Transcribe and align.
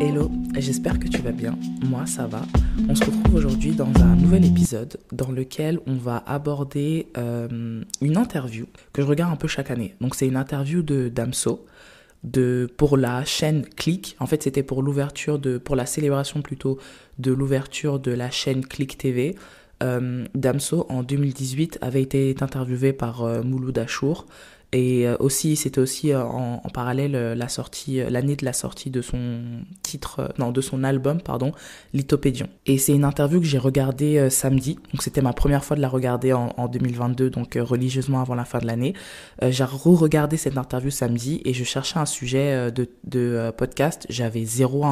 Hello, 0.00 0.30
j'espère 0.56 0.98
que 0.98 1.08
tu 1.08 1.20
vas 1.22 1.32
bien. 1.32 1.58
Moi, 1.84 2.06
ça 2.06 2.26
va. 2.26 2.42
On 2.88 2.94
se 2.94 3.04
retrouve 3.04 3.34
aujourd'hui 3.34 3.72
dans 3.72 3.92
un 4.00 4.16
nouvel 4.16 4.44
épisode 4.44 4.98
dans 5.12 5.30
lequel 5.30 5.80
on 5.86 5.96
va 5.96 6.22
aborder 6.26 7.08
euh, 7.16 7.82
une 8.00 8.16
interview 8.16 8.66
que 8.92 9.02
je 9.02 9.06
regarde 9.06 9.32
un 9.32 9.36
peu 9.36 9.48
chaque 9.48 9.70
année. 9.70 9.94
Donc, 10.00 10.14
c'est 10.14 10.26
une 10.26 10.36
interview 10.36 10.82
de 10.82 11.08
Damso 11.08 11.66
de 12.24 12.68
pour 12.76 12.96
la 12.96 13.24
chaîne 13.24 13.64
Click. 13.64 14.16
En 14.20 14.26
fait, 14.26 14.42
c'était 14.42 14.62
pour 14.62 14.82
l'ouverture 14.82 15.38
de 15.38 15.58
pour 15.58 15.74
la 15.74 15.86
célébration 15.86 16.42
plutôt 16.42 16.78
de 17.18 17.32
l'ouverture 17.32 17.98
de 17.98 18.12
la 18.12 18.30
chaîne 18.30 18.64
Click 18.64 18.96
TV. 18.98 19.34
Euh, 19.82 20.24
Damso 20.34 20.86
en 20.90 21.02
2018 21.02 21.78
avait 21.80 22.02
été 22.02 22.34
interviewé 22.40 22.92
par 22.92 23.24
euh, 23.24 23.42
Mouloud 23.42 23.76
et 24.72 25.06
euh, 25.06 25.16
aussi, 25.20 25.54
c'était 25.54 25.80
aussi 25.80 26.12
euh, 26.12 26.24
en, 26.24 26.58
parallèle 26.72 27.14
euh, 27.14 27.34
la 27.34 27.48
sortie, 27.48 28.00
l'année 28.08 28.36
de 28.36 28.44
la 28.46 28.54
sortie 28.54 28.88
de 28.88 29.02
son 29.02 29.42
titre, 29.82 30.32
non, 30.38 30.50
de 30.50 30.62
son 30.62 30.82
album, 30.82 31.20
pardon, 31.20 31.52
Lithopédion. 31.92 32.48
Et 32.64 32.78
c'est 32.78 32.94
une 32.94 33.04
interview 33.04 33.38
que 33.38 33.46
j'ai 33.46 33.58
regardée 33.58 34.30
samedi. 34.30 34.76
Donc 34.92 35.02
c'était 35.02 35.20
ma 35.20 35.34
première 35.34 35.62
fois 35.62 35.76
de 35.76 35.82
la 35.82 35.88
regarder 35.88 36.32
en, 36.32 36.54
en 36.56 36.68
2022, 36.68 37.28
donc 37.28 37.58
religieusement 37.60 38.22
avant 38.22 38.34
la 38.34 38.46
fin 38.46 38.60
de 38.60 38.66
l'année. 38.66 38.94
j'ai 39.42 39.64
re-regardé 39.64 40.38
cette 40.38 40.56
interview 40.56 40.90
samedi 40.90 41.42
et 41.44 41.52
je 41.52 41.64
cherchais 41.64 41.98
un 41.98 42.06
sujet 42.06 42.70
de, 42.72 42.88
de 43.04 43.52
podcast. 43.56 44.06
J'avais 44.08 44.44
zéro, 44.44 44.86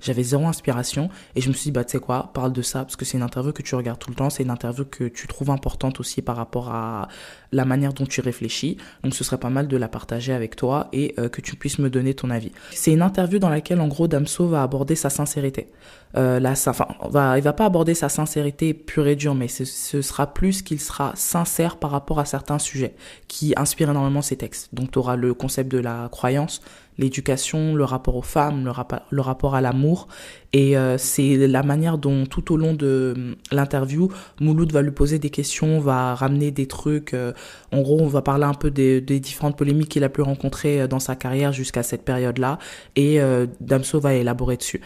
j'avais 0.00 0.22
zéro 0.22 0.46
inspiration 0.46 1.08
et 1.34 1.40
je 1.40 1.48
me 1.48 1.54
suis 1.54 1.64
dit, 1.64 1.72
bah 1.72 1.84
tu 1.84 1.92
sais 1.92 1.98
quoi, 1.98 2.30
parle 2.34 2.52
de 2.52 2.62
ça 2.62 2.80
parce 2.80 2.96
que 2.96 3.06
c'est 3.06 3.16
une 3.16 3.22
interview 3.22 3.52
que 3.52 3.62
tu 3.62 3.74
regardes 3.74 3.98
tout 3.98 4.10
le 4.10 4.16
temps. 4.16 4.28
C'est 4.28 4.42
une 4.42 4.50
interview 4.50 4.84
que 4.84 5.04
tu 5.04 5.26
trouves 5.26 5.50
importante 5.50 6.00
aussi 6.00 6.20
par 6.20 6.36
rapport 6.36 6.70
à 6.70 7.08
la 7.52 7.64
manière 7.64 7.94
dont 7.94 8.06
tu 8.06 8.20
réfléchis. 8.20 8.76
Donc 9.06 9.14
ce 9.14 9.22
serait 9.22 9.38
pas 9.38 9.50
mal 9.50 9.68
de 9.68 9.76
la 9.76 9.86
partager 9.86 10.32
avec 10.32 10.56
toi 10.56 10.88
et 10.92 11.14
euh, 11.20 11.28
que 11.28 11.40
tu 11.40 11.54
puisses 11.54 11.78
me 11.78 11.88
donner 11.88 12.12
ton 12.14 12.28
avis. 12.28 12.50
C'est 12.72 12.92
une 12.92 13.02
interview 13.02 13.38
dans 13.38 13.48
laquelle 13.48 13.80
en 13.80 13.86
gros 13.86 14.08
Damso 14.08 14.48
va 14.48 14.64
aborder 14.64 14.96
sa 14.96 15.10
sincérité. 15.10 15.68
Euh, 16.16 16.40
la, 16.40 16.52
enfin, 16.52 16.88
va, 17.08 17.38
il 17.38 17.44
va 17.44 17.52
pas 17.52 17.66
aborder 17.66 17.94
sa 17.94 18.08
sincérité 18.08 18.74
pure 18.74 19.06
et 19.06 19.14
dure, 19.14 19.36
mais 19.36 19.46
ce, 19.46 19.64
ce 19.64 20.02
sera 20.02 20.34
plus 20.34 20.62
qu'il 20.62 20.80
sera 20.80 21.12
sincère 21.14 21.76
par 21.76 21.92
rapport 21.92 22.18
à 22.18 22.24
certains 22.24 22.58
sujets 22.58 22.96
qui 23.28 23.54
inspirent 23.56 23.90
énormément 23.90 24.22
ses 24.22 24.36
textes. 24.36 24.74
Donc 24.74 24.90
tu 24.90 24.98
auras 24.98 25.14
le 25.14 25.34
concept 25.34 25.70
de 25.70 25.78
la 25.78 26.08
croyance, 26.10 26.60
l'éducation, 26.98 27.74
le 27.74 27.84
rapport 27.84 28.16
aux 28.16 28.22
femmes, 28.22 28.64
le, 28.64 28.72
le 29.10 29.20
rapport 29.22 29.54
à 29.54 29.60
l'amour. 29.60 30.08
Et 30.52 30.76
euh, 30.76 30.96
c'est 30.98 31.46
la 31.46 31.62
manière 31.62 31.98
dont 31.98 32.24
tout 32.26 32.52
au 32.52 32.56
long 32.56 32.72
de 32.72 33.14
euh, 33.16 33.34
l'interview, 33.52 34.10
Mouloud 34.40 34.72
va 34.72 34.82
lui 34.82 34.92
poser 34.92 35.18
des 35.18 35.30
questions, 35.30 35.80
va 35.80 36.14
ramener 36.14 36.50
des 36.50 36.66
trucs. 36.66 37.12
Euh, 37.12 37.32
en 37.72 37.82
gros, 37.82 38.00
on 38.00 38.06
va 38.06 38.22
parler 38.22 38.44
un 38.44 38.54
peu 38.54 38.70
des, 38.70 39.00
des 39.00 39.20
différentes 39.20 39.58
polémiques 39.58 39.90
qu'il 39.90 40.04
a 40.04 40.08
pu 40.08 40.22
rencontrer 40.22 40.80
euh, 40.80 40.86
dans 40.86 41.00
sa 41.00 41.16
carrière 41.16 41.52
jusqu'à 41.52 41.82
cette 41.82 42.04
période-là. 42.04 42.58
Et 42.94 43.20
euh, 43.20 43.46
Damso 43.60 44.00
va 44.00 44.14
élaborer 44.14 44.56
dessus. 44.56 44.80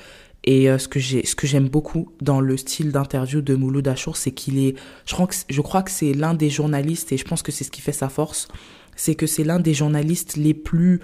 Et 0.45 0.71
euh, 0.71 0.79
ce 0.79 0.89
que 0.89 0.99
j'ai, 0.99 1.27
ce 1.27 1.35
que 1.35 1.47
j'aime 1.47 1.69
beaucoup 1.69 2.13
dans 2.21 2.41
le 2.41 2.57
style 2.57 2.93
d'interview 2.93 3.43
de 3.43 3.55
Mouloud 3.55 3.87
Achour, 3.87 4.17
c'est 4.17 4.31
qu'il 4.33 4.59
est, 4.59 4.75
je 5.05 5.13
crois 5.13 5.27
que, 5.27 5.35
je 5.49 5.61
crois 5.61 5.83
que 5.83 5.91
c'est 5.91 6.15
l'un 6.15 6.35
des 6.35 6.49
journalistes, 6.49 7.13
et 7.13 7.19
je 7.19 7.25
pense 7.25 7.43
que 7.43 7.53
c'est 7.53 7.65
ce 7.65 7.71
qui 7.71 7.83
fait 7.83 7.93
sa 7.93 8.09
force, 8.09 8.49
c'est 8.97 9.15
que 9.15 9.27
c'est 9.27 9.45
l'un 9.45 9.61
des 9.61 9.75
journalistes 9.75 10.37
les 10.37 10.55
plus 10.55 11.01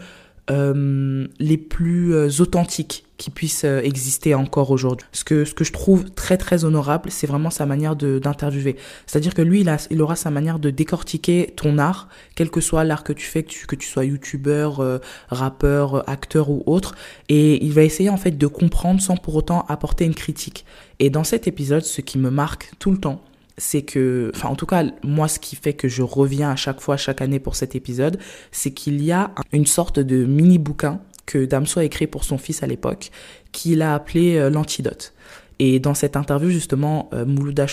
euh, 0.51 1.27
les 1.39 1.59
plus 1.59 2.15
euh, 2.15 2.29
authentiques 2.41 3.07
qui 3.17 3.31
puissent 3.31 3.65
euh, 3.65 3.81
exister 3.81 4.35
encore 4.35 4.71
aujourd'hui. 4.71 5.07
Ce 5.13 5.25
que 5.25 5.45
ce 5.45 5.55
que 5.55 5.65
je 5.65 5.73
trouve 5.73 6.11
très 6.11 6.37
très 6.37 6.65
honorable, 6.65 7.11
c'est 7.11 7.27
vraiment 7.27 7.51
sa 7.51 7.67
manière 7.67 7.97
d'interviewer. 7.97 8.77
C'est-à-dire 9.07 9.35
que 9.35 9.43
lui, 9.43 9.63
il, 9.63 9.69
a, 9.69 9.79
il 9.91 10.03
aura 10.03 10.17
sa 10.17 10.31
manière 10.31 10.59
de 10.59 10.71
décortiquer 10.71 11.53
ton 11.57 11.79
art, 11.79 12.09
quel 12.35 12.51
que 12.51 12.61
soit 12.61 12.85
l'art 12.85 13.05
que 13.05 13.13
tu 13.13 13.27
fais, 13.27 13.43
que 13.43 13.49
tu, 13.49 13.67
que 13.67 13.77
tu 13.77 13.89
sois 13.89 14.05
youtubeur, 14.05 14.81
euh, 14.81 14.99
rappeur, 15.29 16.09
acteur 16.09 16.51
ou 16.51 16.63
autre, 16.67 16.95
et 17.29 17.65
il 17.65 17.73
va 17.73 17.83
essayer 17.83 18.11
en 18.11 18.17
fait 18.17 18.37
de 18.37 18.47
comprendre 18.47 19.01
sans 19.01 19.17
pour 19.17 19.35
autant 19.37 19.65
apporter 19.69 20.05
une 20.05 20.15
critique. 20.15 20.65
Et 20.99 21.11
dans 21.11 21.25
cet 21.25 21.47
épisode, 21.47 21.85
ce 21.85 22.01
qui 22.01 22.19
me 22.19 22.31
marque 22.31 22.71
tout 22.79 22.91
le 22.91 22.99
temps, 22.99 23.23
c'est 23.59 23.83
que, 23.83 24.31
enfin 24.35 24.49
en 24.49 24.57
tout 24.57 24.67
cas, 24.67 24.85
moi 25.03 25.29
ce 25.29 25.39
qui 25.39 25.57
fait 25.57 25.73
que 25.73 25.89
je 25.89 26.03
reviens 26.03 26.51
à 26.51 26.57
chaque 26.57 26.81
fois, 26.81 26.97
chaque 26.97 27.21
année 27.21 27.41
pour 27.41 27.57
cet 27.57 27.75
épisode, 27.75 28.19
c'est 28.53 28.73
qu'il 28.73 29.03
y 29.03 29.13
a 29.13 29.33
une 29.53 29.67
sorte 29.67 29.99
de 29.99 30.25
mini 30.25 30.59
bouquin 30.59 31.01
que 31.25 31.45
Damso 31.45 31.81
a 31.81 31.85
écrit 31.85 32.07
pour 32.07 32.25
son 32.25 32.39
fils 32.39 32.63
à 32.63 32.67
l'époque, 32.67 33.11
qu'il 33.53 33.83
a 33.83 33.95
appelé 33.95 34.37
euh, 34.37 34.51
l'antidote. 34.51 35.13
Et 35.59 35.81
dans 35.81 35.95
cette 35.95 36.17
interview, 36.17 36.51
justement, 36.51 37.09
euh, 37.15 37.25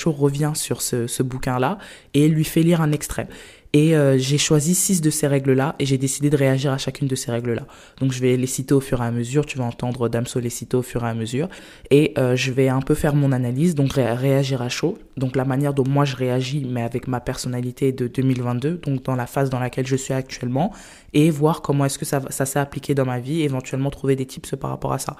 revient 0.05 0.53
sur 0.55 0.81
ce, 0.81 1.05
ce 1.05 1.21
bouquin-là 1.21 1.77
et 2.13 2.27
lui 2.27 2.45
fait 2.45 2.63
lire 2.63 2.81
un 2.81 2.91
extrait. 2.91 3.27
Et 3.75 3.95
euh, 3.95 4.19
j'ai 4.19 4.37
choisi 4.37 4.75
six 4.75 5.01
de 5.01 5.09
ces 5.09 5.25
règles-là 5.25 5.75
et 5.79 5.87
j'ai 5.87 5.97
décidé 5.97 6.29
de 6.29 6.37
réagir 6.37 6.71
à 6.71 6.77
chacune 6.77 7.07
de 7.07 7.15
ces 7.15 7.31
règles-là. 7.31 7.65
Donc 7.99 8.11
je 8.11 8.19
vais 8.19 8.37
les 8.37 8.45
citer 8.45 8.75
au 8.75 8.79
fur 8.79 9.01
et 9.01 9.05
à 9.05 9.09
mesure, 9.09 9.47
tu 9.47 9.57
vas 9.57 9.63
entendre 9.63 10.09
Damso 10.09 10.39
les 10.39 10.51
citer 10.51 10.77
au 10.77 10.83
fur 10.83 11.03
et 11.03 11.09
à 11.09 11.15
mesure. 11.15 11.49
Et 11.89 12.13
euh, 12.19 12.35
je 12.35 12.51
vais 12.51 12.69
un 12.69 12.81
peu 12.81 12.93
faire 12.93 13.15
mon 13.15 13.31
analyse, 13.31 13.73
donc 13.73 13.93
ré 13.93 14.13
réagir 14.13 14.61
à 14.61 14.69
chaud, 14.69 14.99
donc 15.17 15.35
la 15.35 15.43
manière 15.43 15.73
dont 15.73 15.87
moi 15.87 16.05
je 16.05 16.15
réagis, 16.15 16.67
mais 16.69 16.83
avec 16.83 17.07
ma 17.07 17.19
personnalité 17.19 17.91
de 17.91 18.07
2022, 18.07 18.73
donc 18.75 19.01
dans 19.01 19.15
la 19.15 19.25
phase 19.25 19.49
dans 19.49 19.59
laquelle 19.59 19.87
je 19.87 19.95
suis 19.95 20.13
actuellement, 20.13 20.71
et 21.13 21.31
voir 21.31 21.63
comment 21.63 21.85
est-ce 21.85 21.97
que 21.97 22.05
ça, 22.05 22.21
ça 22.29 22.45
s'est 22.45 22.59
appliqué 22.59 22.93
dans 22.93 23.05
ma 23.05 23.19
vie, 23.19 23.41
éventuellement 23.41 23.89
trouver 23.89 24.15
des 24.15 24.27
tips 24.27 24.55
par 24.55 24.69
rapport 24.69 24.93
à 24.93 24.99
ça. 24.99 25.15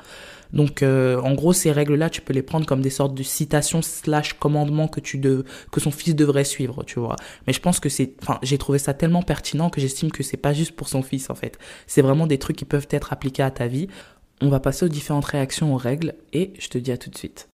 Donc, 0.54 0.84
euh, 0.84 1.20
en 1.20 1.34
gros, 1.34 1.52
ces 1.52 1.72
règles-là, 1.72 2.10
tu 2.10 2.22
peux 2.22 2.32
les 2.32 2.44
prendre 2.44 2.66
comme 2.66 2.82
des 2.82 2.92
sortes 2.92 3.16
de 3.16 3.24
citations 3.24 3.82
slash 3.82 4.34
commandements 4.34 4.88
que 4.88 5.00
tu 5.00 5.18
de, 5.18 5.46
que 5.72 5.80
son 5.80 5.92
fils 5.92 6.16
devrait 6.16 6.44
suivre, 6.44 6.84
tu 6.84 7.00
vois. 7.00 7.16
Mais 7.48 7.54
je 7.54 7.60
pense 7.60 7.80
que 7.80 7.90
c'est, 7.90 8.14
enfin, 8.22 8.40
j'ai 8.44 8.60
trouvé 8.60 8.78
ça 8.78 8.94
tellement 8.94 9.24
pertinent 9.24 9.72
que 9.72 9.82
j'estime 9.82 10.12
que 10.12 10.22
c'est 10.22 10.38
pas 10.38 10.54
juste 10.54 10.74
pour 10.74 10.88
son 10.88 11.02
fils, 11.02 11.30
en 11.32 11.36
fait. 11.36 11.58
C'est 11.88 12.04
vraiment 12.04 12.28
des 12.28 12.38
trucs 12.38 12.56
qui 12.56 12.66
peuvent 12.66 12.88
être 12.92 13.12
appliqués 13.12 13.44
à 13.44 13.52
ta 13.52 13.68
vie. 13.68 13.88
On 14.42 14.50
va 14.50 14.60
passer 14.60 14.86
aux 14.86 14.90
différentes 14.90 15.26
réactions 15.26 15.74
aux 15.74 15.78
règles 15.78 16.14
et 16.34 16.54
je 16.60 16.68
te 16.70 16.78
dis 16.78 16.92
à 16.92 16.98
tout 16.98 17.10
de 17.10 17.18
suite. 17.18 17.50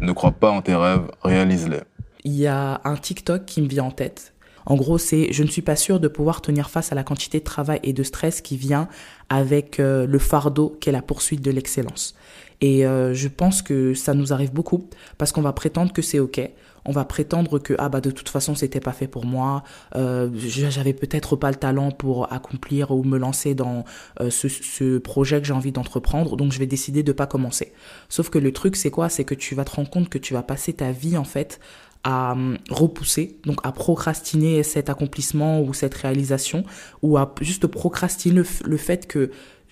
Ne 0.00 0.12
crois 0.12 0.32
pas 0.32 0.50
en 0.50 0.62
tes 0.62 0.74
rêves, 0.74 1.10
réalise-les. 1.22 1.80
Il 2.24 2.34
y 2.34 2.46
a 2.46 2.80
un 2.84 2.96
TikTok 2.96 3.44
qui 3.44 3.60
me 3.62 3.68
vient 3.68 3.84
en 3.84 3.90
tête. 3.90 4.31
En 4.66 4.76
gros, 4.76 4.98
c'est 4.98 5.32
je 5.32 5.42
ne 5.42 5.48
suis 5.48 5.62
pas 5.62 5.76
sûr 5.76 6.00
de 6.00 6.08
pouvoir 6.08 6.40
tenir 6.40 6.70
face 6.70 6.92
à 6.92 6.94
la 6.94 7.04
quantité 7.04 7.38
de 7.38 7.44
travail 7.44 7.80
et 7.82 7.92
de 7.92 8.02
stress 8.02 8.40
qui 8.40 8.56
vient 8.56 8.88
avec 9.28 9.80
euh, 9.80 10.06
le 10.06 10.18
fardeau 10.18 10.76
qu'est 10.80 10.92
la 10.92 11.02
poursuite 11.02 11.42
de 11.42 11.50
l'excellence. 11.50 12.14
Et 12.60 12.86
euh, 12.86 13.12
je 13.12 13.26
pense 13.26 13.60
que 13.60 13.92
ça 13.92 14.14
nous 14.14 14.32
arrive 14.32 14.52
beaucoup 14.52 14.88
parce 15.18 15.32
qu'on 15.32 15.42
va 15.42 15.52
prétendre 15.52 15.92
que 15.92 16.00
c'est 16.00 16.20
ok. 16.20 16.40
On 16.84 16.92
va 16.92 17.04
prétendre 17.04 17.58
que 17.58 17.74
ah 17.78 17.88
bah 17.88 18.00
de 18.00 18.10
toute 18.10 18.28
façon 18.28 18.54
c'était 18.54 18.80
pas 18.80 18.92
fait 18.92 19.08
pour 19.08 19.24
moi. 19.24 19.62
Euh, 19.96 20.28
J'avais 20.36 20.92
peut-être 20.92 21.36
pas 21.36 21.50
le 21.50 21.56
talent 21.56 21.90
pour 21.90 22.32
accomplir 22.32 22.92
ou 22.92 23.02
me 23.04 23.18
lancer 23.18 23.54
dans 23.54 23.84
euh, 24.20 24.30
ce, 24.30 24.48
ce 24.48 24.98
projet 24.98 25.40
que 25.40 25.46
j'ai 25.46 25.52
envie 25.52 25.72
d'entreprendre. 25.72 26.36
Donc 26.36 26.52
je 26.52 26.58
vais 26.58 26.66
décider 26.66 27.02
de 27.02 27.12
pas 27.12 27.26
commencer. 27.26 27.72
Sauf 28.08 28.30
que 28.30 28.38
le 28.38 28.52
truc 28.52 28.76
c'est 28.76 28.90
quoi? 28.90 29.08
C'est 29.08 29.24
que 29.24 29.34
tu 29.34 29.54
vas 29.56 29.64
te 29.64 29.72
rendre 29.72 29.90
compte 29.90 30.08
que 30.08 30.18
tu 30.18 30.32
vas 30.32 30.42
passer 30.42 30.72
ta 30.72 30.92
vie 30.92 31.16
en 31.16 31.24
fait 31.24 31.60
à 32.04 32.32
hum, 32.32 32.58
repousser, 32.70 33.38
donc 33.44 33.58
à 33.64 33.72
procrastiner 33.72 34.62
cet 34.62 34.90
accomplissement 34.90 35.60
ou 35.60 35.72
cette 35.74 35.94
réalisation, 35.94 36.64
ou 37.02 37.16
à 37.16 37.34
juste 37.40 37.66
procrastiner 37.66 38.42
le, 38.64 38.76
fait 38.76 39.06
que 39.06 39.30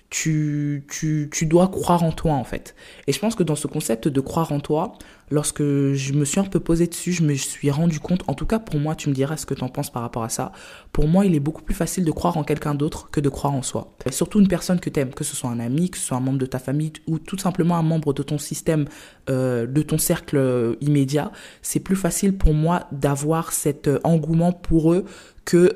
tu, 0.09 0.85
tu, 0.89 1.29
tu 1.31 1.45
dois 1.45 1.67
croire 1.67 2.03
en 2.03 2.11
toi 2.11 2.33
en 2.33 2.43
fait. 2.43 2.75
Et 3.07 3.13
je 3.13 3.19
pense 3.19 3.35
que 3.35 3.43
dans 3.43 3.55
ce 3.55 3.67
concept 3.67 4.07
de 4.07 4.21
croire 4.21 4.51
en 4.51 4.59
toi, 4.59 4.93
lorsque 5.31 5.63
je 5.63 6.13
me 6.13 6.25
suis 6.25 6.39
un 6.39 6.43
peu 6.43 6.59
posé 6.59 6.87
dessus, 6.87 7.13
je 7.13 7.23
me 7.23 7.33
suis 7.33 7.71
rendu 7.71 7.99
compte, 7.99 8.23
en 8.27 8.33
tout 8.33 8.45
cas 8.45 8.59
pour 8.59 8.79
moi, 8.79 8.95
tu 8.95 9.09
me 9.09 9.13
diras 9.13 9.37
ce 9.37 9.45
que 9.45 9.53
tu 9.53 9.63
en 9.63 9.69
penses 9.69 9.89
par 9.89 10.01
rapport 10.01 10.23
à 10.23 10.29
ça, 10.29 10.51
pour 10.91 11.07
moi 11.07 11.25
il 11.25 11.33
est 11.33 11.39
beaucoup 11.39 11.63
plus 11.63 11.73
facile 11.73 12.05
de 12.05 12.11
croire 12.11 12.37
en 12.37 12.43
quelqu'un 12.43 12.75
d'autre 12.75 13.09
que 13.09 13.19
de 13.19 13.29
croire 13.29 13.53
en 13.53 13.61
soi. 13.61 13.95
Surtout 14.11 14.39
une 14.39 14.47
personne 14.47 14.79
que 14.79 14.89
tu 14.89 14.99
aimes, 14.99 15.13
que 15.13 15.23
ce 15.23 15.35
soit 15.35 15.49
un 15.49 15.59
ami, 15.59 15.89
que 15.89 15.97
ce 15.97 16.05
soit 16.05 16.17
un 16.17 16.21
membre 16.21 16.39
de 16.39 16.45
ta 16.45 16.59
famille 16.59 16.93
ou 17.07 17.17
tout 17.19 17.37
simplement 17.37 17.77
un 17.77 17.83
membre 17.83 18.13
de 18.13 18.23
ton 18.23 18.37
système, 18.37 18.85
euh, 19.29 19.65
de 19.65 19.81
ton 19.81 19.97
cercle 19.97 20.37
euh, 20.37 20.75
immédiat, 20.81 21.31
c'est 21.61 21.79
plus 21.79 21.95
facile 21.95 22.37
pour 22.37 22.53
moi 22.53 22.87
d'avoir 22.91 23.51
cet 23.51 23.87
euh, 23.87 23.99
engouement 24.03 24.51
pour 24.51 24.93
eux 24.93 25.05
que 25.45 25.73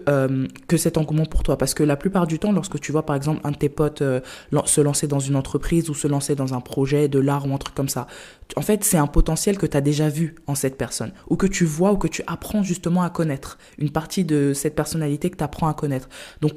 cet 0.77 0.97
engouement 0.97 1.25
pour 1.25 1.43
toi 1.43 1.57
parce 1.57 1.73
que 1.73 1.83
la 1.83 1.97
plupart 1.97 2.27
du 2.27 2.39
temps 2.39 2.51
lorsque 2.51 2.79
tu 2.79 2.91
vois 2.91 3.05
par 3.05 3.15
exemple 3.15 3.41
un 3.43 3.51
de 3.51 3.57
tes 3.57 3.67
potes 3.67 4.03
se 4.65 4.81
lancer 4.81 5.07
dans 5.07 5.19
une 5.19 5.35
entreprise 5.35 5.89
ou 5.89 5.95
se 5.95 6.07
lancer 6.07 6.35
dans 6.35 6.53
un 6.53 6.61
projet 6.61 7.07
de 7.09 7.19
l'art 7.19 7.47
ou 7.47 7.53
un 7.53 7.57
truc 7.57 7.73
comme 7.73 7.89
ça 7.89 8.07
en 8.55 8.61
fait 8.61 8.83
c'est 8.83 8.97
un 8.97 9.07
potentiel 9.07 9.57
que 9.57 9.65
tu 9.65 9.75
as 9.75 9.81
déjà 9.81 10.09
vu 10.09 10.35
en 10.47 10.55
cette 10.55 10.77
personne 10.77 11.11
ou 11.29 11.35
que 11.35 11.47
tu 11.47 11.65
vois 11.65 11.91
ou 11.91 11.97
que 11.97 12.07
tu 12.07 12.23
apprends 12.27 12.63
justement 12.63 13.03
à 13.03 13.09
connaître 13.09 13.57
une 13.77 13.89
partie 13.89 14.23
de 14.23 14.53
cette 14.53 14.75
personnalité 14.75 15.29
que 15.29 15.37
tu 15.37 15.43
apprends 15.43 15.67
à 15.67 15.73
connaître 15.73 16.09
donc 16.41 16.53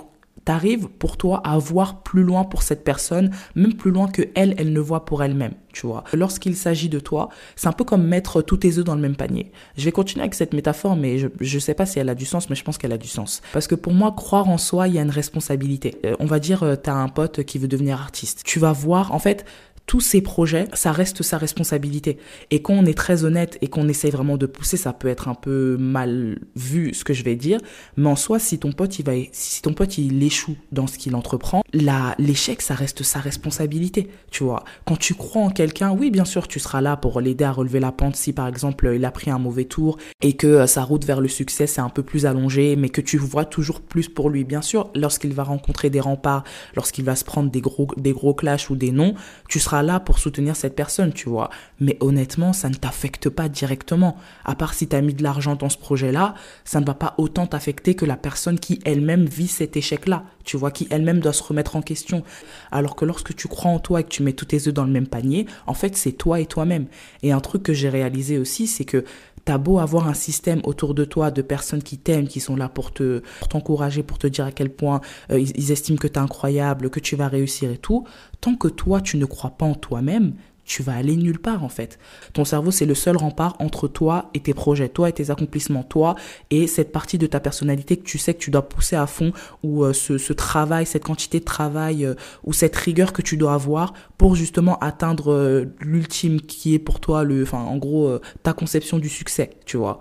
t'arrives 0.49 0.89
pour 0.89 1.19
toi 1.19 1.43
à 1.45 1.59
voir 1.59 2.03
plus 2.03 2.23
loin 2.23 2.45
pour 2.45 2.63
cette 2.63 2.83
personne, 2.83 3.31
même 3.55 3.75
plus 3.75 3.91
loin 3.91 4.09
que 4.09 4.23
elle, 4.35 4.55
elle 4.57 4.73
ne 4.73 4.81
voit 4.81 5.05
pour 5.05 5.23
elle-même, 5.23 5.53
tu 5.75 5.87
vois. 5.87 6.05
Lorsqu'il 6.15 6.57
s'agit 6.57 6.89
de 6.89 6.99
toi, 6.99 7.29
c'est 7.55 7.69
un 7.69 7.73
peu 7.73 7.85
comme 7.85 8.07
mettre 8.07 8.41
tous 8.41 8.57
tes 8.57 8.79
œufs 8.79 8.85
dans 8.85 8.95
le 8.95 9.01
même 9.03 9.15
panier. 9.15 9.53
Je 9.77 9.85
vais 9.85 9.93
continuer 9.93 10.23
avec 10.23 10.33
cette 10.33 10.55
métaphore, 10.55 10.97
mais 10.97 11.19
je, 11.19 11.29
je 11.39 11.59
sais 11.59 11.75
pas 11.75 11.85
si 11.85 11.99
elle 11.99 12.09
a 12.09 12.15
du 12.15 12.25
sens, 12.25 12.49
mais 12.49 12.57
je 12.57 12.65
pense 12.65 12.79
qu'elle 12.79 12.93
a 12.93 12.97
du 12.97 13.09
sens. 13.09 13.43
Parce 13.53 13.67
que 13.67 13.75
pour 13.75 13.93
moi, 13.93 14.13
croire 14.13 14.49
en 14.49 14.57
soi, 14.57 14.89
il 14.89 14.95
y 14.95 14.99
a 14.99 15.03
une 15.03 15.11
responsabilité. 15.11 15.99
Euh, 16.07 16.17
on 16.19 16.25
va 16.25 16.39
dire, 16.39 16.63
euh, 16.63 16.77
t'as 16.77 16.95
un 16.95 17.09
pote 17.09 17.43
qui 17.45 17.59
veut 17.59 17.69
devenir 17.69 18.01
artiste. 18.01 18.41
Tu 18.43 18.59
vas 18.59 18.73
voir, 18.73 19.13
en 19.13 19.19
fait, 19.19 19.45
tous 19.89 20.01
ces 20.01 20.21
projets, 20.21 20.69
ça 20.75 20.93
reste 20.93 21.25
sa 21.25 21.39
responsabilité. 21.39 22.19
Et 22.53 22.63
quand 22.63 22.75
on 22.75 22.87
est 22.87 22.97
très 22.97 23.25
honnête 23.25 23.59
et 23.63 23.67
qu'on 23.67 23.89
essaye 23.89 24.13
vraiment 24.13 24.37
de 24.37 24.47
pousser, 24.47 24.77
ça 24.77 24.93
peut 24.93 25.09
être 25.09 25.27
un 25.27 25.35
peu 25.35 25.77
mal 25.79 26.39
vu 26.55 26.95
ce 26.95 27.03
que 27.03 27.15
je 27.15 27.25
vais 27.25 27.35
dire. 27.35 27.59
Mais 27.97 28.09
en 28.09 28.15
soi, 28.15 28.39
si 28.39 28.61
ton 28.61 28.71
pote, 28.71 29.01
il 29.01 29.05
va, 29.05 29.13
si 29.33 29.63
ton 29.63 29.73
pote, 29.73 29.99
il 29.99 30.23
échoue 30.23 30.57
dans 30.71 30.87
ce 30.87 30.99
qu'il 30.99 31.17
entreprend, 31.17 31.63
la 31.73 32.15
l'échec 32.19 32.63
ça 32.63 32.75
reste 32.75 33.03
sa 33.03 33.19
responsabilité 33.21 34.09
tu 34.31 34.45
vois 34.45 34.65
quand 34.85 34.97
tu 34.97 35.15
crois 35.15 35.43
en 35.43 35.51
quelqu'un 35.51 35.91
oui 35.91 36.11
bien 36.11 36.25
sûr 36.25 36.49
tu 36.49 36.59
seras 36.59 36.81
là 36.81 36.97
pour 36.97 37.21
l'aider 37.21 37.45
à 37.45 37.53
relever 37.53 37.81
la 37.81 37.93
pente 37.93 38.17
si 38.17 38.33
par 38.33 38.49
exemple 38.49 38.91
il 38.95 39.05
a 39.05 39.11
pris 39.11 39.31
un 39.31 39.39
mauvais 39.39 39.65
tour 39.65 39.99
et 40.23 40.35
que 40.35 40.47
euh, 40.47 40.67
sa 40.67 40.83
route 40.83 41.05
vers 41.05 41.21
le 41.21 41.29
succès 41.29 41.67
c'est 41.67 41.81
un 41.81 41.89
peu 41.89 42.03
plus 42.03 42.27
allongée 42.27 42.77
mais 42.77 42.89
que 42.89 43.01
tu 43.01 43.19
vois 43.19 43.45
toujours 43.45 43.81
plus 43.81 44.09
pour 44.09 44.31
lui 44.31 44.45
bien 44.45 44.63
sûr 44.63 44.91
lorsqu'il 44.95 45.33
va 45.33 45.45
rencontrer 45.45 45.91
des 45.91 46.01
remparts 46.01 46.45
lorsqu'il 46.75 47.05
va 47.05 47.17
se 47.17 47.25
prendre 47.25 47.51
des 47.51 47.61
gros 47.61 47.89
des 47.97 48.13
gros 48.13 48.35
clashs 48.35 48.71
ou 48.71 48.77
des 48.77 48.91
noms 48.91 49.15
tu 49.49 49.61
seras 49.61 49.78
là 49.83 50.01
pour 50.01 50.19
soutenir 50.19 50.57
cette 50.57 50.75
personne 50.75 51.13
tu 51.13 51.29
vois 51.29 51.51
mais 51.81 51.99
honnêtement 52.01 52.55
ça 52.55 52.71
ne 52.71 52.75
t'affecte 52.75 53.29
pas 53.29 53.49
directement 53.49 54.17
à 54.47 54.55
part 54.55 54.73
si 54.73 54.89
tu 54.89 54.97
as 54.97 55.03
mis 55.03 55.15
de 55.15 55.23
l'argent 55.23 55.55
dans 55.55 55.69
ce 55.69 55.79
projet 55.79 56.13
là 56.13 56.35
ça 56.65 56.81
ne 56.81 56.87
va 56.87 56.95
pas 56.95 57.15
autant 57.19 57.47
t'affecter 57.47 57.95
que 57.95 58.07
la 58.07 58.17
personne 58.17 58.59
qui 58.59 58.81
elle-même 58.87 59.27
vit 59.27 59.49
cet 59.49 59.77
échec 59.77 60.07
là 60.07 60.25
tu 60.45 60.57
vois 60.57 60.71
qui 60.71 60.89
elle-même 60.91 61.21
doit 61.21 61.35
se 61.35 61.43
remettre 61.43 61.59
mettre 61.59 61.77
en 61.77 61.83
question. 61.83 62.23
Alors 62.71 62.95
que 62.97 63.05
lorsque 63.05 63.35
tu 63.35 63.49
crois 63.49 63.71
en 63.71 63.81
toi 63.81 64.01
et 64.01 64.05
que 64.05 64.09
tu 64.09 64.23
mets 64.23 64.33
tous 64.33 64.47
tes 64.47 64.69
œufs 64.69 64.75
dans 64.75 64.85
le 64.85 64.91
même 64.91 65.09
panier, 65.09 65.47
en 65.67 65.75
fait, 65.75 65.97
c'est 65.97 66.13
toi 66.13 66.41
et 66.41 66.47
toi-même. 66.47 66.87
Et 67.23 67.33
un 67.33 67.41
truc 67.41 67.65
que 67.65 67.75
j'ai 67.75 67.89
réalisé 67.89 68.39
aussi, 68.39 68.67
c'est 68.67 68.85
que 68.85 69.05
t'as 69.49 69.57
beau 69.57 69.79
avoir 69.79 70.09
un 70.09 70.13
système 70.13 70.61
autour 70.65 70.93
de 70.93 71.07
toi 71.07 71.31
de 71.31 71.41
personnes 71.41 71.83
qui 71.83 71.97
t'aiment, 71.97 72.29
qui 72.29 72.39
sont 72.39 72.55
là 72.55 72.69
pour 72.69 72.93
te 72.93 73.23
pour 73.39 73.49
t'encourager, 73.49 74.03
pour 74.03 74.19
te 74.19 74.27
dire 74.27 74.45
à 74.45 74.53
quel 74.53 74.69
point 74.69 75.01
euh, 75.31 75.41
ils, 75.41 75.73
estiment 75.73 75.97
que 75.97 76.07
t'es 76.07 76.19
incroyable, 76.19 76.91
que 76.91 77.01
tu 77.01 77.17
vas 77.17 77.29
réussir 77.29 77.71
et 77.71 77.79
tout, 77.79 78.07
tant 78.43 78.57
que 78.57 78.69
toi 78.69 79.01
tu 79.01 79.17
ne 79.17 79.25
crois 79.25 79.53
pas 79.53 79.65
en 79.65 79.75
toi-même, 79.75 80.35
tu 80.69 80.83
vas 80.83 80.95
aller 80.95 81.17
nulle 81.17 81.39
part 81.41 81.65
en 81.65 81.69
fait. 81.69 81.99
Ton 82.35 82.45
cerveau, 82.45 82.71
c'est 82.71 82.85
le 82.85 82.95
seul 82.95 83.17
rempart 83.17 83.57
entre 83.59 83.89
toi 83.89 84.31
et 84.35 84.41
tes 84.41 84.55
projets, 84.55 84.89
toi 84.89 85.09
et 85.09 85.13
tes 85.13 85.31
accomplissements, 85.31 85.83
toi 85.83 86.15
et 86.51 86.67
cette 86.67 86.93
partie 86.93 87.19
de 87.19 87.27
ta 87.27 87.41
personnalité 87.41 87.97
que 87.97 88.05
tu 88.05 88.19
sais 88.19 88.35
que 88.35 88.39
tu 88.39 88.51
dois 88.51 88.69
pousser 88.69 88.95
à 88.95 89.07
fond 89.07 89.33
ou 89.63 89.83
euh, 89.83 89.93
ce, 89.93 90.33
travail, 90.35 90.85
cette 90.85 91.05
quantité 91.05 91.41
de 91.41 91.45
travail 91.45 92.05
euh, 92.05 92.15
ou 92.45 92.53
cette 92.53 92.77
rigueur 92.77 93.13
que 93.13 93.23
tu 93.23 93.39
dois 93.39 93.55
avoir 93.55 93.95
pour 94.19 94.37
justement 94.37 94.79
atteindre 94.81 95.33
euh, 95.33 95.65
l'ultime 95.81 96.41
qui 96.41 96.75
est 96.75 96.79
pour 96.79 97.01
toi 97.01 97.25
le, 97.25 97.43
enfin 97.43 97.59
en 97.59 97.79
gros 97.79 98.19
ta 98.43 98.53
conception 98.53 98.99
du 98.99 99.09
succès, 99.09 99.51
tu 99.65 99.79
vois. 99.79 99.99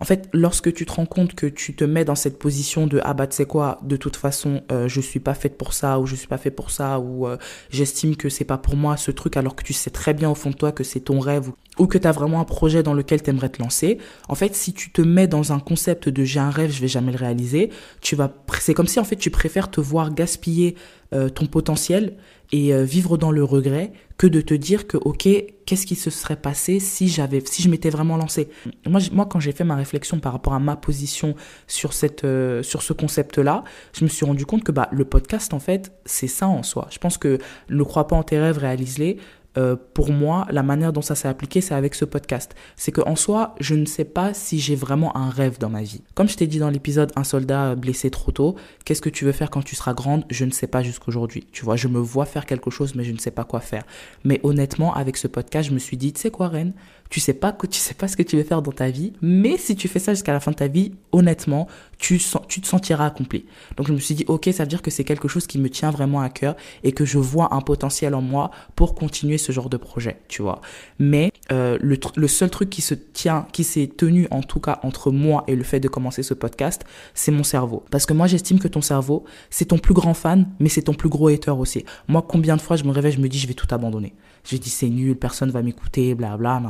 En 0.00 0.04
fait, 0.04 0.28
lorsque 0.32 0.72
tu 0.72 0.86
te 0.86 0.92
rends 0.92 1.06
compte 1.06 1.34
que 1.34 1.46
tu 1.46 1.74
te 1.74 1.84
mets 1.84 2.04
dans 2.04 2.14
cette 2.14 2.38
position 2.38 2.86
de 2.86 3.00
ah 3.02 3.14
bah 3.14 3.26
tu 3.26 3.36
sais 3.36 3.46
quoi, 3.46 3.78
de 3.82 3.96
toute 3.96 4.16
façon 4.16 4.62
euh, 4.70 4.88
je 4.88 5.00
suis 5.00 5.20
pas 5.20 5.34
faite 5.34 5.58
pour 5.58 5.72
ça 5.72 5.98
ou 5.98 6.06
je 6.06 6.14
suis 6.14 6.28
pas 6.28 6.38
fait 6.38 6.50
pour 6.50 6.70
ça 6.70 7.00
ou 7.00 7.26
euh, 7.26 7.36
j'estime 7.70 8.16
que 8.16 8.28
c'est 8.28 8.44
pas 8.44 8.58
pour 8.58 8.76
moi 8.76 8.96
ce 8.96 9.10
truc 9.10 9.36
alors 9.36 9.56
que 9.56 9.64
tu 9.64 9.72
sais 9.72 9.90
très 9.90 10.14
bien 10.14 10.30
au 10.30 10.34
fond 10.34 10.50
de 10.50 10.54
toi 10.54 10.72
que 10.72 10.84
c'est 10.84 11.00
ton 11.00 11.18
rêve 11.18 11.50
ou 11.78 11.86
que 11.86 11.98
tu 11.98 12.06
as 12.06 12.12
vraiment 12.12 12.40
un 12.40 12.44
projet 12.44 12.82
dans 12.82 12.94
lequel 12.94 13.22
tu 13.22 13.30
aimerais 13.30 13.48
te 13.48 13.62
lancer. 13.62 13.98
En 14.28 14.34
fait, 14.34 14.54
si 14.54 14.72
tu 14.72 14.90
te 14.90 15.02
mets 15.02 15.26
dans 15.26 15.52
un 15.52 15.60
concept 15.60 16.08
de 16.08 16.24
j'ai 16.24 16.40
un 16.40 16.50
rêve, 16.50 16.70
je 16.72 16.80
vais 16.80 16.88
jamais 16.88 17.12
le 17.12 17.18
réaliser, 17.18 17.70
tu 18.00 18.16
vas 18.16 18.32
c'est 18.60 18.74
comme 18.74 18.86
si 18.86 18.98
en 18.98 19.04
fait 19.04 19.16
tu 19.16 19.30
préfères 19.30 19.70
te 19.70 19.80
voir 19.80 20.14
gaspiller 20.14 20.74
euh, 21.14 21.28
ton 21.28 21.46
potentiel 21.46 22.16
et 22.52 22.74
euh, 22.74 22.82
vivre 22.84 23.16
dans 23.16 23.30
le 23.30 23.44
regret 23.44 23.92
que 24.16 24.26
de 24.26 24.40
te 24.40 24.54
dire 24.54 24.86
que 24.86 24.96
ok 24.96 25.28
qu'est-ce 25.64 25.86
qui 25.86 25.94
se 25.94 26.10
serait 26.10 26.36
passé 26.36 26.80
si 26.80 27.08
j'avais 27.08 27.42
si 27.44 27.62
je 27.62 27.70
m'étais 27.70 27.90
vraiment 27.90 28.16
lancé? 28.16 28.48
Moi 28.86 29.00
moi 29.12 29.26
quand 29.26 29.40
j'ai 29.40 29.52
fait 29.52 29.64
ma 29.64 29.76
réflexion 29.76 30.18
par 30.18 30.32
rapport 30.32 30.52
à 30.54 30.58
ma 30.58 30.76
position 30.76 31.34
sur 31.66 31.92
cette 31.92 32.24
euh, 32.24 32.62
sur 32.62 32.82
ce 32.82 32.92
concept 32.92 33.38
là 33.38 33.64
je 33.94 34.04
me 34.04 34.08
suis 34.08 34.26
rendu 34.26 34.44
compte 34.44 34.64
que 34.64 34.72
bah 34.72 34.88
le 34.92 35.04
podcast 35.04 35.54
en 35.54 35.60
fait 35.60 35.92
c'est 36.04 36.26
ça 36.26 36.48
en 36.48 36.62
soi 36.62 36.88
je 36.90 36.98
pense 36.98 37.16
que 37.16 37.38
ne 37.70 37.82
crois 37.82 38.06
pas 38.06 38.16
en 38.16 38.22
tes 38.22 38.38
rêves 38.38 38.58
réalise-les 38.58 39.18
euh, 39.58 39.76
pour 39.94 40.12
moi, 40.12 40.46
la 40.50 40.62
manière 40.62 40.92
dont 40.92 41.02
ça 41.02 41.14
s'est 41.14 41.28
appliqué, 41.28 41.60
c'est 41.60 41.74
avec 41.74 41.94
ce 41.94 42.04
podcast. 42.04 42.54
C'est 42.76 42.92
que 42.92 43.00
en 43.00 43.16
soi, 43.16 43.54
je 43.58 43.74
ne 43.74 43.86
sais 43.86 44.04
pas 44.04 44.32
si 44.32 44.60
j'ai 44.60 44.76
vraiment 44.76 45.16
un 45.16 45.30
rêve 45.30 45.58
dans 45.58 45.68
ma 45.68 45.82
vie. 45.82 46.02
Comme 46.14 46.28
je 46.28 46.36
t'ai 46.36 46.46
dit 46.46 46.60
dans 46.60 46.70
l'épisode 46.70 47.12
Un 47.16 47.24
soldat 47.24 47.74
blessé 47.74 48.10
trop 48.10 48.30
tôt, 48.30 48.54
qu'est-ce 48.84 49.02
que 49.02 49.08
tu 49.08 49.24
veux 49.24 49.32
faire 49.32 49.50
quand 49.50 49.62
tu 49.62 49.74
seras 49.74 49.94
grande? 49.94 50.24
Je 50.30 50.44
ne 50.44 50.52
sais 50.52 50.68
pas 50.68 50.82
jusqu'aujourd'hui. 50.82 51.46
Tu 51.50 51.64
vois, 51.64 51.76
je 51.76 51.88
me 51.88 51.98
vois 51.98 52.24
faire 52.24 52.46
quelque 52.46 52.70
chose, 52.70 52.94
mais 52.94 53.02
je 53.02 53.12
ne 53.12 53.18
sais 53.18 53.32
pas 53.32 53.44
quoi 53.44 53.60
faire. 53.60 53.82
Mais 54.22 54.40
honnêtement, 54.44 54.94
avec 54.94 55.16
ce 55.16 55.26
podcast, 55.26 55.68
je 55.68 55.74
me 55.74 55.80
suis 55.80 55.96
dit, 55.96 56.12
tu 56.12 56.20
sais 56.20 56.30
quoi, 56.30 56.48
Reine? 56.48 56.72
Tu 57.10 57.20
sais 57.20 57.34
pas 57.34 57.52
que 57.52 57.66
tu 57.66 57.78
sais 57.78 57.94
pas 57.94 58.08
ce 58.08 58.16
que 58.16 58.22
tu 58.22 58.36
veux 58.36 58.42
faire 58.42 58.62
dans 58.62 58.72
ta 58.72 58.90
vie, 58.90 59.12
mais 59.22 59.56
si 59.56 59.76
tu 59.76 59.88
fais 59.88 59.98
ça 59.98 60.14
jusqu'à 60.14 60.32
la 60.32 60.40
fin 60.40 60.50
de 60.50 60.56
ta 60.56 60.68
vie, 60.68 60.92
honnêtement, 61.12 61.66
tu, 61.98 62.20
tu 62.48 62.60
te 62.60 62.66
sentiras 62.66 63.06
accompli. 63.06 63.44
Donc 63.76 63.86
je 63.86 63.92
me 63.92 63.98
suis 63.98 64.14
dit, 64.14 64.24
ok, 64.28 64.48
ça 64.52 64.64
veut 64.64 64.68
dire 64.68 64.82
que 64.82 64.90
c'est 64.90 65.04
quelque 65.04 65.28
chose 65.28 65.46
qui 65.46 65.58
me 65.58 65.70
tient 65.70 65.90
vraiment 65.90 66.20
à 66.20 66.28
cœur 66.28 66.56
et 66.84 66.92
que 66.92 67.04
je 67.04 67.18
vois 67.18 67.54
un 67.54 67.60
potentiel 67.60 68.14
en 68.14 68.22
moi 68.22 68.50
pour 68.76 68.94
continuer 68.94 69.38
ce 69.38 69.52
genre 69.52 69.68
de 69.68 69.76
projet, 69.76 70.20
tu 70.28 70.42
vois. 70.42 70.60
Mais 70.98 71.32
euh, 71.50 71.78
le, 71.80 71.98
le 72.16 72.28
seul 72.28 72.50
truc 72.50 72.70
qui 72.70 72.82
se 72.82 72.94
tient, 72.94 73.46
qui 73.52 73.64
s'est 73.64 73.88
tenu 73.88 74.28
en 74.30 74.42
tout 74.42 74.60
cas 74.60 74.80
entre 74.82 75.10
moi 75.10 75.44
et 75.46 75.56
le 75.56 75.64
fait 75.64 75.80
de 75.80 75.88
commencer 75.88 76.22
ce 76.22 76.34
podcast, 76.34 76.84
c'est 77.14 77.32
mon 77.32 77.44
cerveau. 77.44 77.84
Parce 77.90 78.06
que 78.06 78.12
moi 78.12 78.26
j'estime 78.26 78.58
que 78.58 78.68
ton 78.68 78.82
cerveau, 78.82 79.24
c'est 79.50 79.66
ton 79.66 79.78
plus 79.78 79.94
grand 79.94 80.14
fan, 80.14 80.48
mais 80.60 80.68
c'est 80.68 80.82
ton 80.82 80.94
plus 80.94 81.08
gros 81.08 81.28
hater 81.28 81.50
aussi. 81.50 81.84
Moi, 82.06 82.24
combien 82.26 82.56
de 82.56 82.60
fois 82.60 82.76
je 82.76 82.84
me 82.84 82.90
réveille, 82.90 83.12
je 83.12 83.20
me 83.20 83.28
dis, 83.28 83.38
je 83.38 83.46
vais 83.46 83.54
tout 83.54 83.66
abandonner. 83.70 84.14
Je 84.48 84.56
dis, 84.56 84.70
c'est 84.70 84.88
nul, 84.88 85.14
personne 85.14 85.50
va 85.50 85.62
m'écouter, 85.62 86.14
bla 86.14 86.36
bla, 86.36 86.60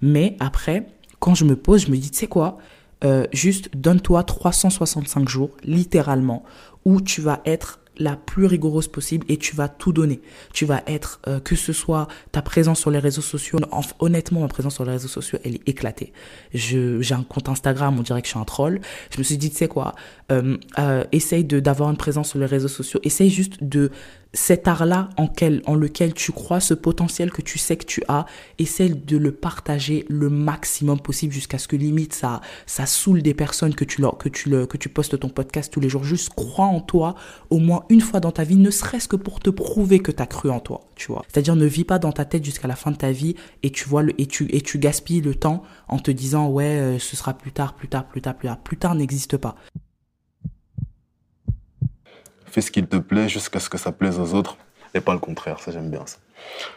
Mais 0.00 0.36
après, 0.40 0.86
quand 1.18 1.34
je 1.34 1.44
me 1.44 1.54
pose, 1.54 1.86
je 1.86 1.90
me 1.90 1.96
dis, 1.96 2.10
tu 2.10 2.18
sais 2.18 2.26
quoi, 2.26 2.58
euh, 3.04 3.26
juste 3.32 3.76
donne-toi 3.76 4.22
365 4.24 5.28
jours, 5.28 5.50
littéralement, 5.62 6.44
où 6.86 7.00
tu 7.00 7.20
vas 7.20 7.42
être 7.44 7.80
la 8.00 8.16
plus 8.16 8.46
rigoureuse 8.46 8.88
possible 8.88 9.26
et 9.28 9.36
tu 9.36 9.54
vas 9.54 9.68
tout 9.68 9.92
donner. 9.92 10.20
Tu 10.52 10.64
vas 10.64 10.82
être, 10.86 11.20
euh, 11.28 11.38
que 11.38 11.54
ce 11.54 11.72
soit 11.72 12.08
ta 12.32 12.42
présence 12.42 12.80
sur 12.80 12.90
les 12.90 12.98
réseaux 12.98 13.20
sociaux, 13.20 13.58
honnêtement, 13.98 14.40
ma 14.40 14.48
présence 14.48 14.74
sur 14.74 14.84
les 14.84 14.92
réseaux 14.92 15.08
sociaux, 15.08 15.38
elle 15.44 15.56
est 15.56 15.68
éclatée. 15.68 16.12
J'ai 16.52 17.00
un 17.12 17.22
compte 17.22 17.48
Instagram, 17.48 17.96
on 17.98 18.02
dirait 18.02 18.22
que 18.22 18.26
je 18.26 18.32
suis 18.32 18.40
un 18.40 18.44
troll. 18.44 18.80
Je 19.12 19.18
me 19.18 19.22
suis 19.22 19.36
dit, 19.36 19.50
tu 19.50 19.56
sais 19.56 19.68
quoi, 19.68 19.94
euh, 20.32 20.56
euh, 20.78 21.04
essaye 21.12 21.44
d'avoir 21.44 21.90
une 21.90 21.96
présence 21.96 22.30
sur 22.30 22.38
les 22.38 22.46
réseaux 22.46 22.68
sociaux, 22.68 23.00
essaye 23.02 23.30
juste 23.30 23.62
de 23.62 23.90
cet 24.32 24.68
art-là 24.68 25.08
en, 25.16 25.28
en 25.66 25.74
lequel 25.74 26.14
tu 26.14 26.32
crois, 26.32 26.60
ce 26.60 26.74
potentiel 26.74 27.30
que 27.30 27.42
tu 27.42 27.58
sais 27.58 27.76
que 27.76 27.84
tu 27.84 28.02
as, 28.08 28.26
essaie 28.58 28.88
de 28.88 29.16
le 29.16 29.32
partager 29.32 30.04
le 30.08 30.30
maximum 30.30 31.00
possible 31.00 31.32
jusqu'à 31.32 31.58
ce 31.58 31.66
que 31.66 31.76
limite 31.76 32.12
ça, 32.12 32.40
ça 32.66 32.86
saoule 32.86 33.22
des 33.22 33.34
personnes 33.34 33.74
que 33.74 33.84
tu, 33.84 34.02
que, 34.18 34.28
tu 34.28 34.48
le, 34.48 34.66
que 34.66 34.76
tu 34.76 34.88
postes 34.88 35.18
ton 35.18 35.28
podcast 35.28 35.72
tous 35.72 35.80
les 35.80 35.88
jours. 35.88 36.04
Juste 36.04 36.30
crois 36.30 36.66
en 36.66 36.80
toi 36.80 37.14
au 37.50 37.58
moins 37.58 37.84
une 37.88 38.00
fois 38.00 38.20
dans 38.20 38.32
ta 38.32 38.44
vie, 38.44 38.56
ne 38.56 38.70
serait-ce 38.70 39.08
que 39.08 39.16
pour 39.16 39.40
te 39.40 39.50
prouver 39.50 40.00
que 40.00 40.12
tu 40.12 40.22
as 40.22 40.26
cru 40.26 40.50
en 40.50 40.60
toi, 40.60 40.82
tu 40.94 41.08
vois. 41.08 41.24
C'est-à-dire 41.28 41.56
ne 41.56 41.66
vis 41.66 41.84
pas 41.84 41.98
dans 41.98 42.12
ta 42.12 42.24
tête 42.24 42.44
jusqu'à 42.44 42.68
la 42.68 42.76
fin 42.76 42.90
de 42.90 42.96
ta 42.96 43.10
vie 43.10 43.34
et 43.62 43.70
tu 43.70 43.88
vois 43.88 44.02
le, 44.02 44.20
et 44.20 44.26
tu, 44.26 44.46
et 44.54 44.60
tu 44.60 44.78
gaspilles 44.78 45.20
le 45.20 45.34
temps 45.34 45.62
en 45.88 45.98
te 45.98 46.10
disant 46.10 46.48
ouais, 46.48 46.64
euh, 46.64 46.98
ce 46.98 47.16
sera 47.16 47.34
plus 47.34 47.52
tard, 47.52 47.74
plus 47.74 47.88
tard, 47.88 48.06
plus 48.06 48.20
tard, 48.20 48.36
plus 48.36 48.48
tard. 48.48 48.58
Plus 48.58 48.76
tard 48.76 48.94
n'existe 48.94 49.36
pas. 49.36 49.56
Fais 52.50 52.60
ce 52.60 52.70
qu'il 52.70 52.86
te 52.86 52.96
plaît 52.96 53.28
jusqu'à 53.28 53.60
ce 53.60 53.68
que 53.68 53.78
ça 53.78 53.92
plaise 53.92 54.18
aux 54.18 54.34
autres 54.34 54.56
et 54.94 55.00
pas 55.00 55.12
le 55.12 55.20
contraire. 55.20 55.60
Ça, 55.60 55.70
j'aime 55.70 55.90
bien 55.90 56.04
ça. 56.06 56.18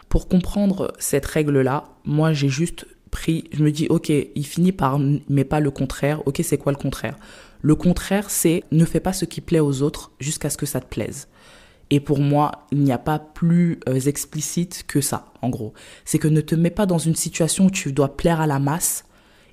Pour 0.08 0.28
comprendre 0.28 0.94
cette 1.00 1.26
règle-là, 1.26 1.86
moi, 2.06 2.34
j'ai 2.34 2.50
juste 2.50 2.86
pris, 3.10 3.46
je 3.52 3.64
me 3.64 3.72
dis, 3.72 3.88
ok, 3.90 4.10
il 4.10 4.46
finit 4.46 4.72
par, 4.72 5.00
mais 5.30 5.44
pas 5.44 5.60
le 5.60 5.72
contraire. 5.72 6.22
Ok, 6.28 6.42
c'est 6.44 6.58
quoi 6.58 6.72
le 6.72 6.78
contraire? 6.78 7.16
Le 7.62 7.76
contraire, 7.76 8.30
c'est 8.30 8.64
ne 8.72 8.86
fais 8.86 9.00
pas 9.00 9.14
ce 9.14 9.26
qui 9.26 9.42
plaît 9.42 9.60
aux 9.60 9.82
autres 9.82 10.12
jusqu'à 10.20 10.50
ce 10.50 10.58
que 10.58 10.66
ça 10.66 10.80
te 10.80 10.86
plaise. 10.86 11.28
Et 11.90 12.00
pour 12.00 12.20
moi, 12.20 12.66
il 12.72 12.80
n'y 12.80 12.92
a 12.92 12.98
pas 12.98 13.20
plus 13.20 13.80
euh, 13.88 14.00
explicite 14.00 14.84
que 14.88 15.02
ça, 15.02 15.26
en 15.42 15.50
gros. 15.50 15.74
C'est 16.06 16.20
que 16.20 16.28
ne 16.28 16.42
te 16.42 16.56
mets 16.56 16.72
pas 16.72 16.86
dans 16.86 16.98
une 16.98 17.16
situation 17.16 17.66
où 17.66 17.72
tu 17.72 17.94
dois 17.94 18.18
plaire 18.18 18.42
à 18.42 18.48
la 18.48 18.60
masse 18.60 19.06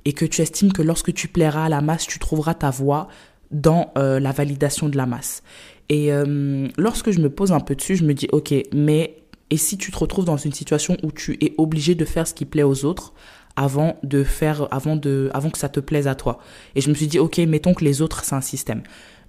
et 0.05 0.13
que 0.13 0.25
tu 0.25 0.41
estimes 0.41 0.73
que 0.73 0.83
lorsque 0.83 1.13
tu 1.13 1.29
plairas 1.29 1.67
à 1.67 1.69
la 1.69 1.83
masse, 1.83 2.07
tu 2.07 2.19
trouveras 2.19 2.55
ta 2.55 2.71
voie 2.71 3.09
dans 3.51 3.93
euh, 3.99 4.21
la 4.21 4.33
validation 4.33 4.89
de 4.89 4.97
la 4.97 5.07
masse. 5.07 5.43
Et 5.89 6.13
euh, 6.13 6.69
lorsque 6.77 7.11
je 7.11 7.21
me 7.21 7.31
pose 7.31 7.53
un 7.53 7.61
peu 7.61 7.75
dessus, 7.75 7.97
je 7.97 8.05
me 8.05 8.15
dis, 8.15 8.29
ok, 8.33 8.55
mais 8.73 9.17
et 9.51 9.57
si 9.57 9.77
tu 9.77 9.91
te 9.91 9.99
retrouves 9.99 10.25
dans 10.25 10.37
une 10.37 10.53
situation 10.53 10.97
où 11.03 11.11
tu 11.11 11.37
es 11.45 11.55
obligé 11.59 11.97
de 11.97 12.05
faire 12.05 12.27
ce 12.27 12.35
qui 12.35 12.45
plaît 12.45 12.63
aux 12.63 12.85
autres 12.85 13.13
avant 13.57 13.99
de 14.05 14.23
faire, 14.23 14.69
avant 14.71 14.95
de, 14.95 15.29
avant 15.35 15.51
que 15.51 15.59
ça 15.59 15.69
te 15.69 15.81
plaise 15.81 16.07
à 16.07 16.15
toi? 16.15 16.39
Et 16.77 16.81
je 16.81 16.89
me 16.89 16.95
suis 16.95 17.09
dit, 17.09 17.19
ok, 17.19 17.39
mettons 17.39 17.75
que 17.75 17.85
les 17.85 18.01
autres, 18.01 18.25
c'est 18.25 18.37
un 18.37 18.41
système. 18.41 18.83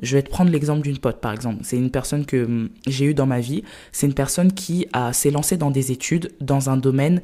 Je 0.03 0.15
vais 0.15 0.21
te 0.21 0.29
prendre 0.29 0.51
l'exemple 0.51 0.83
d'une 0.83 0.99
pote, 0.99 1.19
par 1.19 1.33
exemple. 1.33 1.61
C'est 1.63 1.77
une 1.77 1.89
personne 1.89 2.25
que 2.25 2.45
hum, 2.45 2.69
j'ai 2.85 3.05
eue 3.05 3.13
dans 3.15 3.25
ma 3.25 3.39
vie. 3.39 3.63
C'est 3.91 4.05
une 4.05 4.13
personne 4.13 4.53
qui 4.53 4.87
a, 4.93 5.13
s'est 5.13 5.31
lancée 5.31 5.57
dans 5.57 5.71
des 5.71 5.91
études 5.91 6.31
dans 6.39 6.69
un 6.69 6.77
domaine 6.77 7.21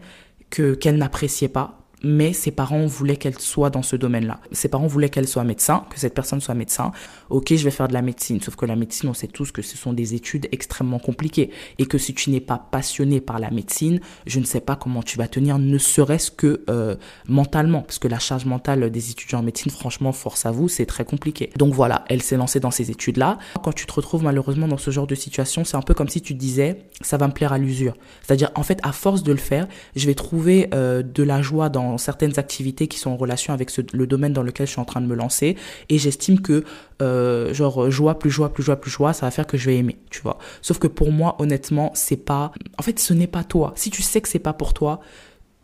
que, 0.50 0.74
qu'elle 0.74 0.98
n'appréciait 0.98 1.50
pas 1.50 1.87
mais 2.04 2.34
ses 2.34 2.52
parents 2.52 2.86
voulaient 2.86 3.18
qu'elle 3.18 3.40
soit 3.40 3.70
dans 3.70 3.82
ce 3.82 3.96
domaine-là. 3.96 4.40
Ses 4.52 4.70
parents 4.70 4.88
voulaient 4.88 5.10
qu'elle 5.10 5.28
soit 5.28 5.44
médecin, 5.44 5.86
que 5.90 6.00
cette 6.00 6.14
personne 6.14 6.42
soit 6.42 6.54
médecin. 6.54 6.92
Ok, 7.30 7.54
je 7.56 7.64
vais 7.64 7.72
faire 7.72 7.88
de 7.88 7.94
la 7.94 8.02
médecine, 8.02 8.40
sauf 8.42 8.56
que 8.56 8.66
la 8.66 8.76
médecine, 8.76 9.10
on 9.10 9.14
sait 9.14 9.28
tous 9.28 9.52
que 9.52 9.62
ce 9.62 9.78
sont 9.78 9.94
des 9.94 10.14
études 10.14 10.48
extrêmement 10.52 11.00
compliquées 11.00 11.50
et 11.80 11.86
que 11.86 11.98
si 11.98 12.14
tu 12.14 12.30
n'es 12.30 12.40
pas 12.40 12.58
passionné 12.58 13.22
par 13.22 13.40
la 13.40 13.50
médecine, 13.52 14.00
je 14.26 14.40
ne 14.40 14.46
sais 14.46 14.62
pas 14.62 14.76
comment 14.76 15.02
tu 15.02 15.18
vas 15.18 15.28
tenir, 15.28 15.58
ne 15.58 15.78
serait-ce 15.78 16.32
que 16.32 16.64
euh, 16.70 16.96
mentalement, 17.28 17.82
parce 17.82 18.00
que 18.00 18.08
la 18.08 18.20
charge 18.20 18.46
mentale 18.46 18.90
des 18.92 19.12
étudiants 19.12 19.40
en 19.40 19.44
médecine, 19.44 19.72
franchement, 19.72 20.12
force 20.12 20.46
à 20.46 20.52
vous, 20.52 20.70
c'est 20.70 20.86
très 20.86 21.06
compliqué. 21.06 21.52
Donc 21.58 21.74
voilà, 21.74 22.06
elle 22.10 22.22
s'est 22.22 22.38
lancée 22.38 22.60
dans 22.60 22.72
ces 22.72 22.92
études-là. 22.92 23.38
Quand 23.64 23.74
tu 23.74 23.86
te 23.86 23.94
retrouves 23.94 24.24
malheureusement 24.24 24.68
dans 24.68 24.78
ce 24.78 24.92
genre 24.92 25.08
de 25.08 25.16
situation, 25.16 25.64
c'est 25.64 25.78
un 25.78 25.82
peu 25.82 25.94
comme 25.94 26.10
si 26.10 26.22
tu 26.22 26.34
disais, 26.34 26.84
ça 27.02 27.18
va 27.18 27.28
me 27.28 27.34
plaire 27.34 27.54
à 27.54 27.58
l'usure. 27.58 27.96
C'est-à-dire, 28.22 28.52
en 28.56 28.64
fait, 28.64 28.80
à 28.84 28.92
force 28.92 29.24
de 29.24 29.32
le 29.32 29.38
faire, 29.38 29.68
je 29.96 30.06
vais 30.06 30.16
trouver 30.16 30.70
euh, 30.74 31.02
de 31.04 31.24
la 31.24 31.42
joie 31.42 31.70
dans 31.70 31.87
certaines 31.98 32.38
activités 32.40 32.88
qui 32.88 33.00
sont 33.00 33.12
en 33.12 33.18
relation 33.18 33.54
avec 33.54 33.72
le 33.94 34.08
domaine 34.08 34.34
dans 34.34 34.44
lequel 34.44 34.68
je 34.68 34.72
suis 34.74 34.82
en 34.82 34.86
train 34.86 35.00
de 35.00 35.06
me 35.06 35.16
lancer. 35.16 35.56
Et 35.90 35.98
j'estime 35.98 36.42
que 36.42 36.66
euh, 37.02 37.54
genre 37.54 37.90
joie 37.90 38.20
plus 38.20 38.32
joie 38.32 38.52
plus 38.52 38.64
joie 38.64 38.76
plus 38.76 38.92
joie 38.92 39.14
ça 39.14 39.28
va 39.28 39.32
faire 39.32 39.48
que 39.48 39.58
je 39.58 39.68
vais 39.68 39.78
aimer 39.78 39.98
tu 40.10 40.22
vois. 40.22 40.38
Sauf 40.62 40.80
que 40.80 40.88
pour 40.88 41.12
moi 41.12 41.36
honnêtement 41.40 41.92
c'est 41.94 42.18
pas 42.18 42.52
en 42.78 42.84
fait 42.84 43.00
ce 43.00 43.14
n'est 43.14 43.28
pas 43.28 43.44
toi. 43.44 43.74
Si 43.76 43.90
tu 43.92 44.02
sais 44.02 44.20
que 44.20 44.28
c'est 44.28 44.40
pas 44.40 44.54
pour 44.54 44.74
toi 44.74 45.00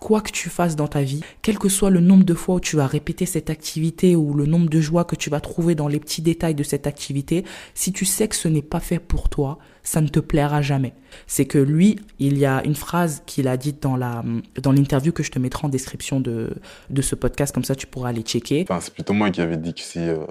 quoi 0.03 0.19
que 0.19 0.31
tu 0.31 0.50
fasses 0.50 0.75
dans 0.75 0.89
ta 0.89 1.01
vie, 1.01 1.22
quel 1.41 1.57
que 1.57 1.69
soit 1.69 1.89
le 1.89 2.01
nombre 2.01 2.25
de 2.25 2.33
fois 2.33 2.55
où 2.55 2.60
tu 2.60 2.75
vas 2.75 2.88
répéter 2.88 3.25
cette 3.25 3.50
activité 3.50 4.17
ou 4.17 4.33
le 4.33 4.45
nombre 4.45 4.69
de 4.69 4.81
joies 4.81 5.05
que 5.05 5.15
tu 5.15 5.29
vas 5.29 5.39
trouver 5.39 5.75
dans 5.75 5.88
les 5.88 6.00
petits 6.01 6.22
détails 6.22 6.55
de 6.55 6.63
cette 6.63 6.88
activité, 6.88 7.45
si 7.74 7.93
tu 7.93 8.03
sais 8.03 8.27
que 8.27 8.36
ce 8.36 8.50
n'est 8.50 8.62
pas 8.62 8.81
fait 8.81 9.00
pour 9.00 9.29
toi, 9.29 9.60
ça 9.81 10.01
ne 10.01 10.10
te 10.10 10.19
plaira 10.19 10.62
jamais. 10.62 10.93
C'est 11.25 11.45
que 11.45 11.57
lui, 11.57 12.00
il 12.19 12.38
y 12.38 12.45
a 12.45 12.62
une 12.65 12.75
phrase 12.75 13.24
qu'il 13.25 13.48
a 13.48 13.55
dite 13.55 13.81
dans 13.81 13.95
la 13.95 14.25
dans 14.62 14.74
l'interview 14.74 15.13
que 15.13 15.24
je 15.24 15.31
te 15.31 15.39
mettrai 15.39 15.67
en 15.67 15.69
description 15.69 16.19
de 16.19 16.53
de 16.89 17.01
ce 17.01 17.15
podcast, 17.15 17.55
comme 17.55 17.63
ça 17.63 17.75
tu 17.75 17.88
pourras 17.88 18.10
aller 18.10 18.24
checker. 18.24 18.65
Enfin, 18.67 18.81
c'est 18.81 18.93
plutôt 18.93 19.13
moi 19.13 19.29
qui 19.29 19.39
avais 19.39 19.57
dit 19.57 19.74
que 19.74 19.81
si 19.81 20.00
euh, 20.00 20.25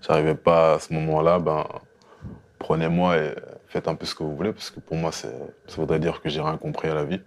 j'arrivais 0.00 0.34
pas 0.34 0.76
à 0.76 0.78
ce 0.78 0.94
moment-là, 0.94 1.38
ben 1.38 1.66
prenez-moi 2.58 3.18
et 3.18 3.34
faites 3.68 3.86
un 3.86 3.94
peu 3.94 4.06
ce 4.06 4.14
que 4.14 4.22
vous 4.22 4.34
voulez, 4.34 4.52
parce 4.52 4.70
que 4.70 4.80
pour 4.80 4.96
moi, 4.96 5.12
ça 5.12 5.28
voudrait 5.76 6.00
dire 6.00 6.22
que 6.22 6.30
j'ai 6.30 6.40
rien 6.40 6.56
compris 6.56 6.88
à 6.88 6.94
la 6.94 7.04
vie. 7.04 7.20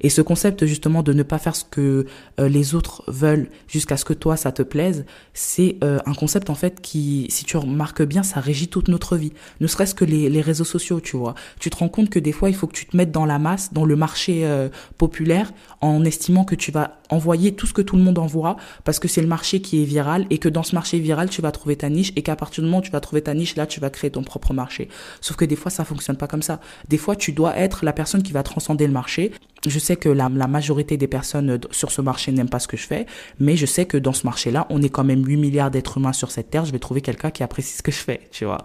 Et 0.00 0.08
ce 0.08 0.22
concept 0.22 0.66
justement 0.66 1.02
de 1.02 1.12
ne 1.12 1.22
pas 1.22 1.38
faire 1.38 1.56
ce 1.56 1.64
que 1.64 2.06
euh, 2.40 2.48
les 2.48 2.74
autres 2.74 3.04
veulent 3.08 3.48
jusqu'à 3.68 3.96
ce 3.96 4.04
que 4.04 4.12
toi 4.12 4.36
ça 4.36 4.52
te 4.52 4.62
plaise, 4.62 5.04
c'est 5.32 5.76
euh, 5.82 5.98
un 6.06 6.14
concept 6.14 6.50
en 6.50 6.54
fait 6.54 6.80
qui, 6.80 7.26
si 7.30 7.44
tu 7.44 7.56
remarques 7.56 8.02
bien, 8.02 8.22
ça 8.22 8.40
régit 8.40 8.68
toute 8.68 8.88
notre 8.88 9.16
vie. 9.16 9.32
Ne 9.60 9.66
serait-ce 9.66 9.94
que 9.94 10.04
les, 10.04 10.28
les, 10.28 10.40
réseaux 10.40 10.64
sociaux, 10.64 11.00
tu 11.00 11.16
vois. 11.16 11.34
Tu 11.58 11.70
te 11.70 11.76
rends 11.76 11.88
compte 11.88 12.10
que 12.10 12.18
des 12.18 12.32
fois 12.32 12.48
il 12.50 12.54
faut 12.54 12.66
que 12.66 12.74
tu 12.74 12.86
te 12.86 12.96
mettes 12.96 13.12
dans 13.12 13.26
la 13.26 13.38
masse, 13.38 13.72
dans 13.72 13.84
le 13.84 13.96
marché 13.96 14.44
euh, 14.44 14.68
populaire, 14.98 15.52
en 15.80 16.04
estimant 16.04 16.44
que 16.44 16.54
tu 16.54 16.70
vas 16.70 16.98
envoyer 17.10 17.54
tout 17.54 17.66
ce 17.66 17.72
que 17.72 17.82
tout 17.82 17.96
le 17.96 18.02
monde 18.02 18.18
envoie 18.18 18.56
parce 18.84 18.98
que 18.98 19.08
c'est 19.08 19.20
le 19.20 19.26
marché 19.28 19.60
qui 19.60 19.82
est 19.82 19.84
viral 19.84 20.26
et 20.30 20.38
que 20.38 20.48
dans 20.48 20.62
ce 20.62 20.74
marché 20.74 20.98
viral 20.98 21.28
tu 21.30 21.42
vas 21.42 21.52
trouver 21.52 21.76
ta 21.76 21.88
niche 21.88 22.12
et 22.16 22.22
qu'à 22.22 22.36
partir 22.36 22.62
du 22.62 22.68
moment 22.68 22.78
où 22.78 22.82
tu 22.82 22.90
vas 22.90 23.00
trouver 23.00 23.22
ta 23.22 23.34
niche 23.34 23.56
là 23.56 23.66
tu 23.66 23.80
vas 23.80 23.90
créer 23.90 24.10
ton 24.10 24.22
propre 24.22 24.52
marché. 24.52 24.88
Sauf 25.20 25.36
que 25.36 25.44
des 25.44 25.56
fois 25.56 25.70
ça 25.70 25.84
fonctionne 25.84 26.16
pas 26.16 26.26
comme 26.26 26.42
ça. 26.42 26.60
Des 26.88 26.98
fois 26.98 27.16
tu 27.16 27.32
dois 27.32 27.56
être 27.56 27.84
la 27.84 27.92
personne 27.92 28.22
qui 28.22 28.32
va 28.32 28.42
transcender 28.42 28.86
le 28.86 28.92
marché 28.92 29.32
je 29.66 29.78
sais 29.78 29.96
que 29.96 30.08
la, 30.08 30.28
majorité 30.28 30.96
des 30.96 31.08
personnes 31.08 31.50
euh, 31.50 31.58
sur 31.70 31.90
ce 31.90 32.00
marché 32.00 32.32
n'aiment 32.32 32.48
pas 32.48 32.58
ce 32.58 32.68
que 32.68 32.76
je 32.76 32.86
fais, 32.86 33.06
mais 33.38 33.56
je 33.56 33.66
sais 33.66 33.86
que 33.86 33.96
dans 33.96 34.12
ce 34.12 34.26
marché-là, 34.26 34.66
on 34.70 34.82
est 34.82 34.88
quand 34.88 35.04
même 35.04 35.24
8 35.24 35.36
milliards 35.36 35.70
d'êtres 35.70 35.98
humains 35.98 36.12
sur 36.12 36.30
cette 36.30 36.50
terre. 36.50 36.64
Je 36.64 36.72
vais 36.72 36.78
trouver 36.78 37.00
quelqu'un 37.00 37.30
qui 37.30 37.42
apprécie 37.42 37.76
ce 37.76 37.82
que 37.82 37.92
je 37.92 37.98
fais, 37.98 38.28
tu 38.30 38.44
vois. 38.44 38.64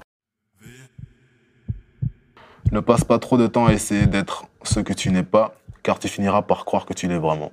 Ne 2.71 2.81
passe 2.81 3.03
pas 3.03 3.17
trop 3.17 3.37
de 3.37 3.47
temps 3.47 3.65
à 3.65 3.73
essayer 3.73 4.05
d'être 4.05 4.45
ce 4.63 4.79
que 4.79 4.93
tu 4.93 5.09
n'es 5.11 5.23
pas, 5.23 5.55
car 5.81 5.97
tu 5.99 6.07
finiras 6.07 6.43
par 6.43 6.65
croire 6.65 6.85
que 6.85 6.93
tu 6.93 7.07
l'es 7.07 7.17
vraiment. 7.17 7.51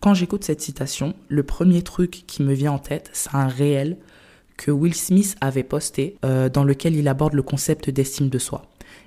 Quand 0.00 0.14
j'écoute 0.14 0.44
cette 0.44 0.60
citation, 0.60 1.14
le 1.28 1.42
premier 1.42 1.82
truc 1.82 2.24
qui 2.26 2.42
me 2.42 2.52
vient 2.52 2.72
en 2.72 2.78
tête, 2.78 3.10
c'est 3.12 3.34
un 3.34 3.48
réel 3.48 3.96
que 4.56 4.70
Will 4.70 4.94
Smith 4.94 5.36
avait 5.40 5.62
posté, 5.62 6.16
euh, 6.24 6.48
dans 6.48 6.64
lequel 6.64 6.96
il 6.96 7.08
aborde 7.08 7.34
le 7.34 7.42
concept 7.42 7.90
d'estime 7.90 8.28
de 8.28 8.38
soi. 8.38 8.62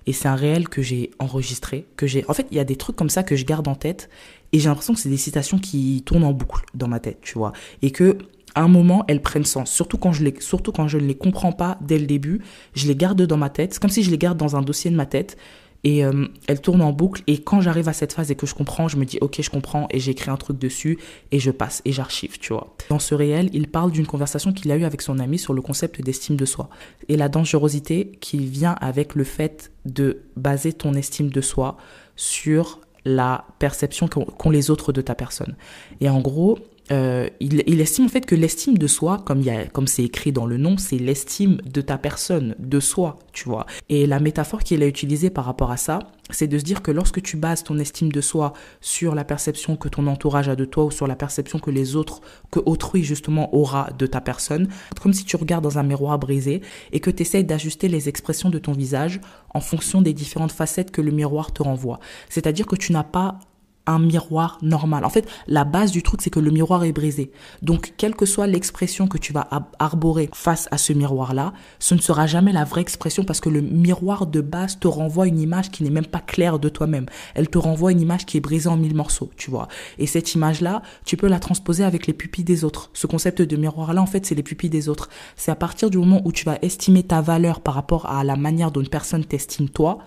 Et 0.05 0.13
c'est 0.13 0.27
un 0.27 0.35
réel 0.35 0.69
que 0.69 0.81
j'ai 0.81 1.11
enregistré, 1.19 1.85
que 1.95 2.07
j'ai. 2.07 2.25
En 2.27 2.33
fait, 2.33 2.47
il 2.51 2.57
y 2.57 2.59
a 2.59 2.65
des 2.65 2.75
trucs 2.75 2.95
comme 2.95 3.09
ça 3.09 3.23
que 3.23 3.35
je 3.35 3.45
garde 3.45 3.67
en 3.67 3.75
tête, 3.75 4.09
et 4.51 4.59
j'ai 4.59 4.69
l'impression 4.69 4.93
que 4.93 4.99
c'est 4.99 5.09
des 5.09 5.17
citations 5.17 5.59
qui 5.59 6.03
tournent 6.05 6.23
en 6.23 6.33
boucle 6.33 6.65
dans 6.73 6.87
ma 6.87 6.99
tête, 6.99 7.19
tu 7.21 7.37
vois, 7.37 7.53
et 7.81 7.91
que 7.91 8.17
à 8.55 8.61
un 8.61 8.67
moment 8.67 9.05
elles 9.07 9.21
prennent 9.21 9.45
sens. 9.45 9.71
Surtout 9.71 9.97
quand 9.97 10.11
je 10.11 10.23
les, 10.23 10.33
surtout 10.39 10.71
quand 10.71 10.87
je 10.87 10.97
ne 10.97 11.05
les 11.05 11.15
comprends 11.15 11.51
pas 11.51 11.77
dès 11.81 11.99
le 11.99 12.07
début, 12.07 12.41
je 12.73 12.87
les 12.87 12.95
garde 12.95 13.21
dans 13.21 13.37
ma 13.37 13.49
tête. 13.49 13.73
C'est 13.73 13.79
comme 13.79 13.91
si 13.91 14.03
je 14.03 14.11
les 14.11 14.17
garde 14.17 14.37
dans 14.37 14.55
un 14.55 14.61
dossier 14.61 14.89
de 14.89 14.95
ma 14.95 15.05
tête 15.05 15.37
et 15.83 16.03
euh, 16.03 16.27
elle 16.47 16.61
tourne 16.61 16.81
en 16.81 16.91
boucle 16.91 17.23
et 17.27 17.41
quand 17.41 17.61
j'arrive 17.61 17.87
à 17.87 17.93
cette 17.93 18.13
phase 18.13 18.31
et 18.31 18.35
que 18.35 18.45
je 18.45 18.53
comprends, 18.53 18.87
je 18.87 18.97
me 18.97 19.05
dis 19.05 19.17
ok 19.21 19.41
je 19.41 19.49
comprends 19.49 19.87
et 19.91 19.99
j'écris 19.99 20.29
un 20.29 20.37
truc 20.37 20.57
dessus 20.57 20.97
et 21.31 21.39
je 21.39 21.51
passe 21.51 21.81
et 21.85 21.91
j'archive, 21.91 22.37
tu 22.39 22.53
vois. 22.53 22.75
Dans 22.89 22.99
ce 22.99 23.15
réel, 23.15 23.49
il 23.53 23.67
parle 23.67 23.91
d'une 23.91 24.07
conversation 24.07 24.51
qu'il 24.51 24.71
a 24.71 24.77
eue 24.77 24.83
avec 24.83 25.01
son 25.01 25.19
ami 25.19 25.39
sur 25.39 25.53
le 25.53 25.61
concept 25.61 26.01
d'estime 26.01 26.35
de 26.35 26.45
soi 26.45 26.69
et 27.07 27.17
la 27.17 27.29
dangerosité 27.29 28.11
qui 28.19 28.37
vient 28.37 28.75
avec 28.81 29.15
le 29.15 29.23
fait 29.23 29.71
de 29.85 30.21
baser 30.35 30.73
ton 30.73 30.93
estime 30.93 31.29
de 31.29 31.41
soi 31.41 31.77
sur 32.15 32.79
la 33.05 33.45
perception 33.59 34.07
qu'ont 34.07 34.49
les 34.49 34.69
autres 34.69 34.91
de 34.91 35.01
ta 35.01 35.15
personne. 35.15 35.55
Et 36.01 36.09
en 36.09 36.19
gros, 36.19 36.59
euh, 36.91 37.29
il, 37.39 37.63
il, 37.67 37.81
estime 37.81 38.05
en 38.05 38.09
fait 38.09 38.25
que 38.25 38.35
l'estime 38.35 38.77
de 38.77 38.87
soi, 38.87 39.21
comme 39.25 39.41
il 39.41 39.69
comme 39.71 39.87
c'est 39.87 40.03
écrit 40.03 40.31
dans 40.31 40.45
le 40.45 40.57
nom, 40.57 40.77
c'est 40.77 40.97
l'estime 40.97 41.61
de 41.65 41.81
ta 41.81 41.97
personne, 41.97 42.55
de 42.57 42.79
soi, 42.79 43.19
tu 43.31 43.45
vois. 43.45 43.65
Et 43.89 44.07
la 44.07 44.19
métaphore 44.19 44.63
qu'il 44.63 44.81
a 44.81 44.87
utilisée 44.87 45.29
par 45.29 45.45
rapport 45.45 45.71
à 45.71 45.77
ça, 45.77 45.99
c'est 46.31 46.47
de 46.47 46.57
se 46.57 46.63
dire 46.63 46.81
que 46.81 46.91
lorsque 46.91 47.21
tu 47.21 47.37
bases 47.37 47.63
ton 47.63 47.77
estime 47.77 48.11
de 48.11 48.21
soi 48.21 48.53
sur 48.81 49.15
la 49.15 49.23
perception 49.23 49.75
que 49.75 49.89
ton 49.89 50.07
entourage 50.07 50.49
a 50.49 50.55
de 50.55 50.65
toi 50.65 50.85
ou 50.85 50.91
sur 50.91 51.07
la 51.07 51.15
perception 51.15 51.59
que 51.59 51.71
les 51.71 51.95
autres, 51.95 52.21
que 52.51 52.59
autrui 52.65 53.03
justement 53.03 53.53
aura 53.55 53.89
de 53.97 54.05
ta 54.05 54.21
personne, 54.21 54.67
comme 55.01 55.13
si 55.13 55.25
tu 55.25 55.35
regardes 55.35 55.63
dans 55.63 55.77
un 55.77 55.83
miroir 55.83 56.17
brisé 56.19 56.61
et 56.91 56.99
que 56.99 57.09
tu 57.09 57.21
essayes 57.21 57.43
d'ajuster 57.43 57.87
les 57.87 58.09
expressions 58.09 58.49
de 58.49 58.59
ton 58.59 58.73
visage 58.73 59.21
en 59.51 59.59
fonction 59.59 60.01
des 60.01 60.13
différentes 60.13 60.51
facettes 60.51 60.91
que 60.91 61.01
le 61.01 61.11
miroir 61.11 61.51
te 61.51 61.63
renvoie. 61.63 61.99
C'est-à-dire 62.29 62.65
que 62.65 62.75
tu 62.75 62.91
n'as 62.91 63.03
pas 63.03 63.39
un 63.85 63.99
miroir 63.99 64.57
normal. 64.61 65.03
En 65.03 65.09
fait, 65.09 65.27
la 65.47 65.63
base 65.63 65.91
du 65.91 66.03
truc, 66.03 66.21
c'est 66.21 66.29
que 66.29 66.39
le 66.39 66.51
miroir 66.51 66.83
est 66.83 66.91
brisé. 66.91 67.31
Donc, 67.61 67.93
quelle 67.97 68.15
que 68.15 68.25
soit 68.25 68.47
l'expression 68.47 69.07
que 69.07 69.17
tu 69.17 69.33
vas 69.33 69.47
arborer 69.79 70.29
face 70.33 70.67
à 70.71 70.77
ce 70.77 70.93
miroir-là, 70.93 71.53
ce 71.79 71.95
ne 71.95 71.99
sera 71.99 72.27
jamais 72.27 72.51
la 72.51 72.65
vraie 72.65 72.81
expression 72.81 73.23
parce 73.23 73.39
que 73.39 73.49
le 73.49 73.61
miroir 73.61 74.27
de 74.27 74.41
base 74.41 74.79
te 74.79 74.87
renvoie 74.87 75.27
une 75.27 75.39
image 75.39 75.71
qui 75.71 75.83
n'est 75.83 75.89
même 75.89 76.05
pas 76.05 76.19
claire 76.19 76.59
de 76.59 76.69
toi-même. 76.69 77.07
Elle 77.33 77.49
te 77.49 77.57
renvoie 77.57 77.91
une 77.91 78.01
image 78.01 78.25
qui 78.25 78.37
est 78.37 78.41
brisée 78.41 78.69
en 78.69 78.77
mille 78.77 78.95
morceaux, 78.95 79.31
tu 79.37 79.49
vois. 79.49 79.67
Et 79.97 80.05
cette 80.05 80.35
image-là, 80.35 80.81
tu 81.05 81.17
peux 81.17 81.27
la 81.27 81.39
transposer 81.39 81.83
avec 81.83 82.05
les 82.05 82.13
pupilles 82.13 82.43
des 82.43 82.63
autres. 82.63 82.91
Ce 82.93 83.07
concept 83.07 83.41
de 83.41 83.57
miroir-là, 83.57 84.01
en 84.01 84.05
fait, 84.05 84.25
c'est 84.25 84.35
les 84.35 84.43
pupilles 84.43 84.69
des 84.69 84.89
autres. 84.89 85.09
C'est 85.35 85.51
à 85.51 85.55
partir 85.55 85.89
du 85.89 85.97
moment 85.97 86.21
où 86.25 86.31
tu 86.31 86.45
vas 86.45 86.59
estimer 86.61 87.03
ta 87.03 87.21
valeur 87.21 87.61
par 87.61 87.73
rapport 87.73 88.05
à 88.05 88.23
la 88.23 88.35
manière 88.35 88.71
dont 88.71 88.81
une 88.81 88.87
personne 88.87 89.25
t'estime 89.25 89.69
toi, 89.69 89.99